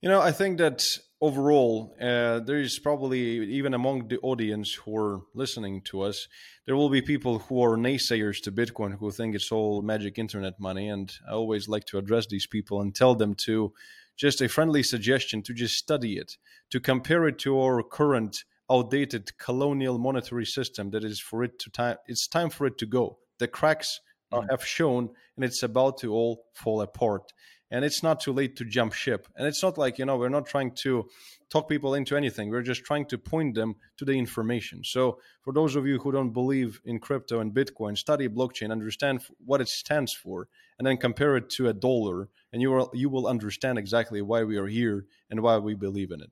You 0.00 0.08
know, 0.08 0.20
I 0.20 0.30
think 0.30 0.58
that 0.58 0.82
overall, 1.20 1.94
uh, 2.00 2.38
there 2.38 2.60
is 2.60 2.78
probably 2.78 3.20
even 3.50 3.74
among 3.74 4.08
the 4.08 4.18
audience 4.20 4.72
who 4.72 4.96
are 4.96 5.22
listening 5.34 5.82
to 5.86 6.02
us, 6.02 6.28
there 6.66 6.76
will 6.76 6.88
be 6.88 7.02
people 7.02 7.40
who 7.40 7.62
are 7.62 7.76
naysayers 7.76 8.40
to 8.44 8.52
Bitcoin 8.52 8.98
who 8.98 9.10
think 9.10 9.34
it's 9.34 9.52
all 9.52 9.82
magic 9.82 10.18
internet 10.18 10.54
money. 10.58 10.88
And 10.88 11.12
I 11.28 11.32
always 11.32 11.68
like 11.68 11.84
to 11.86 11.98
address 11.98 12.26
these 12.28 12.46
people 12.46 12.80
and 12.80 12.94
tell 12.94 13.14
them 13.14 13.34
to 13.46 13.72
just 14.16 14.40
a 14.40 14.48
friendly 14.48 14.82
suggestion 14.82 15.42
to 15.42 15.52
just 15.52 15.74
study 15.74 16.16
it, 16.16 16.36
to 16.70 16.80
compare 16.80 17.26
it 17.26 17.38
to 17.40 17.60
our 17.60 17.82
current 17.82 18.44
outdated 18.70 19.36
colonial 19.38 19.98
monetary 19.98 20.46
system 20.46 20.90
that 20.90 21.04
is 21.04 21.18
for 21.18 21.42
it 21.42 21.58
to 21.58 21.70
time 21.70 21.96
it's 22.06 22.26
time 22.26 22.50
for 22.50 22.66
it 22.66 22.78
to 22.78 22.86
go. 22.86 23.18
The 23.38 23.48
cracks 23.48 24.00
uh, 24.32 24.42
have 24.50 24.64
shown 24.64 25.10
and 25.36 25.44
it's 25.44 25.62
about 25.62 25.98
to 25.98 26.12
all 26.12 26.44
fall 26.54 26.80
apart. 26.80 27.32
And 27.72 27.84
it's 27.84 28.02
not 28.02 28.18
too 28.18 28.32
late 28.32 28.56
to 28.56 28.64
jump 28.64 28.92
ship. 28.92 29.28
And 29.36 29.46
it's 29.46 29.62
not 29.62 29.78
like 29.78 29.98
you 29.98 30.04
know 30.04 30.16
we're 30.16 30.28
not 30.28 30.46
trying 30.46 30.72
to 30.82 31.08
talk 31.50 31.68
people 31.68 31.94
into 31.94 32.16
anything. 32.16 32.50
We're 32.50 32.62
just 32.62 32.84
trying 32.84 33.06
to 33.06 33.18
point 33.18 33.54
them 33.54 33.74
to 33.98 34.04
the 34.04 34.12
information. 34.12 34.82
So 34.84 35.18
for 35.42 35.52
those 35.52 35.76
of 35.76 35.86
you 35.86 35.98
who 35.98 36.12
don't 36.12 36.32
believe 36.32 36.80
in 36.84 36.98
crypto 36.98 37.40
and 37.40 37.52
bitcoin 37.52 37.96
study 37.96 38.28
blockchain 38.28 38.72
understand 38.72 39.22
what 39.44 39.60
it 39.60 39.68
stands 39.68 40.12
for 40.12 40.48
and 40.78 40.86
then 40.86 40.96
compare 40.96 41.36
it 41.36 41.50
to 41.50 41.68
a 41.68 41.72
dollar 41.72 42.28
and 42.52 42.62
you 42.62 42.70
will 42.70 42.90
you 42.92 43.08
will 43.08 43.26
understand 43.26 43.78
exactly 43.78 44.22
why 44.22 44.42
we 44.44 44.56
are 44.56 44.68
here 44.68 45.06
and 45.28 45.40
why 45.40 45.58
we 45.58 45.74
believe 45.74 46.10
in 46.10 46.20
it. 46.20 46.30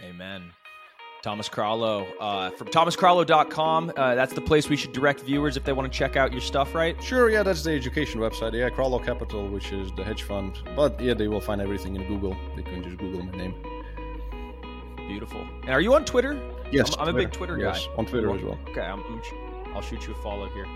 Amen. 0.00 0.52
Thomas 1.26 1.48
Kralow 1.48 2.06
uh, 2.20 2.50
from 2.50 2.68
thomaskralow.com. 2.68 3.92
Uh, 3.96 4.14
that's 4.14 4.32
the 4.32 4.40
place 4.40 4.68
we 4.68 4.76
should 4.76 4.92
direct 4.92 5.22
viewers 5.22 5.56
if 5.56 5.64
they 5.64 5.72
want 5.72 5.92
to 5.92 5.98
check 5.98 6.14
out 6.14 6.30
your 6.30 6.40
stuff, 6.40 6.72
right? 6.72 7.02
sure 7.02 7.28
yeah 7.30 7.42
that's 7.42 7.64
the 7.64 7.72
education 7.72 8.20
website 8.20 8.52
yeah 8.52 8.70
Kralow 8.70 9.04
capital 9.04 9.48
which 9.48 9.72
is 9.72 9.90
the 9.96 10.04
hedge 10.04 10.22
fund 10.22 10.60
but 10.76 11.00
yeah 11.00 11.14
they 11.14 11.26
will 11.26 11.40
find 11.40 11.60
everything 11.60 11.96
in 11.96 12.06
google 12.06 12.36
they 12.54 12.62
can 12.62 12.80
just 12.80 12.96
google 12.98 13.24
my 13.24 13.36
name 13.36 13.54
Beautiful. 15.08 15.44
And 15.62 15.70
are 15.70 15.80
you 15.80 15.94
on 15.94 16.04
Twitter? 16.04 16.40
yes 16.70 16.94
I'm, 16.96 17.08
I'm 17.08 17.16
a 17.16 17.18
big 17.18 17.32
Twitter 17.32 17.56
guy. 17.56 17.74
yes, 17.74 17.88
on 17.98 18.06
twitter 18.06 18.32
as 18.32 18.42
well 18.42 18.56
Okay, 18.68 18.82
I'm, 18.82 19.02
I'm, 19.02 19.20
I'll 19.74 19.82
shoot 19.82 20.06
you 20.06 20.14
a 20.14 20.22
follow 20.22 20.48
here. 20.50 20.66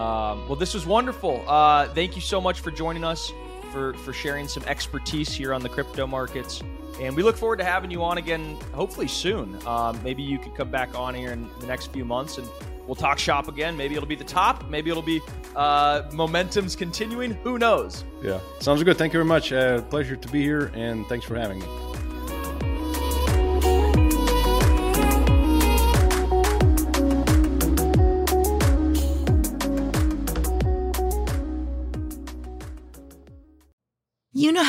Um, 0.00 0.46
well, 0.46 0.54
this 0.54 0.72
was 0.72 0.86
wonderful. 0.86 1.42
Uh, 1.48 1.88
thank 1.88 2.14
you 2.14 2.22
so 2.22 2.40
much 2.40 2.60
for 2.60 2.70
joining 2.70 3.02
us, 3.02 3.32
for 3.72 3.94
for 3.94 4.12
sharing 4.12 4.48
some 4.48 4.62
expertise 4.64 5.32
here 5.32 5.52
on 5.54 5.62
the 5.62 5.68
crypto 5.68 6.06
markets, 6.06 6.62
and 7.00 7.14
we 7.16 7.22
look 7.22 7.36
forward 7.36 7.58
to 7.58 7.64
having 7.64 7.90
you 7.90 8.02
on 8.02 8.18
again, 8.18 8.56
hopefully 8.72 9.08
soon. 9.08 9.58
Um, 9.66 9.98
maybe 10.02 10.22
you 10.22 10.38
could 10.38 10.54
come 10.54 10.70
back 10.70 10.98
on 10.98 11.14
here 11.14 11.32
in 11.32 11.48
the 11.60 11.66
next 11.66 11.92
few 11.92 12.04
months, 12.04 12.38
and 12.38 12.48
we'll 12.86 12.94
talk 12.94 13.18
shop 13.18 13.48
again. 13.48 13.76
Maybe 13.76 13.94
it'll 13.94 14.08
be 14.08 14.16
the 14.16 14.24
top. 14.24 14.68
Maybe 14.68 14.90
it'll 14.90 15.02
be 15.02 15.20
uh, 15.56 16.02
momentum's 16.12 16.76
continuing. 16.76 17.32
Who 17.42 17.58
knows? 17.58 18.04
Yeah, 18.22 18.40
sounds 18.60 18.82
good. 18.82 18.96
Thank 18.96 19.12
you 19.12 19.18
very 19.18 19.28
much. 19.28 19.52
Uh, 19.52 19.82
pleasure 19.82 20.16
to 20.16 20.28
be 20.28 20.42
here, 20.42 20.70
and 20.74 21.06
thanks 21.06 21.24
for 21.24 21.36
having 21.36 21.60
me. 21.60 21.89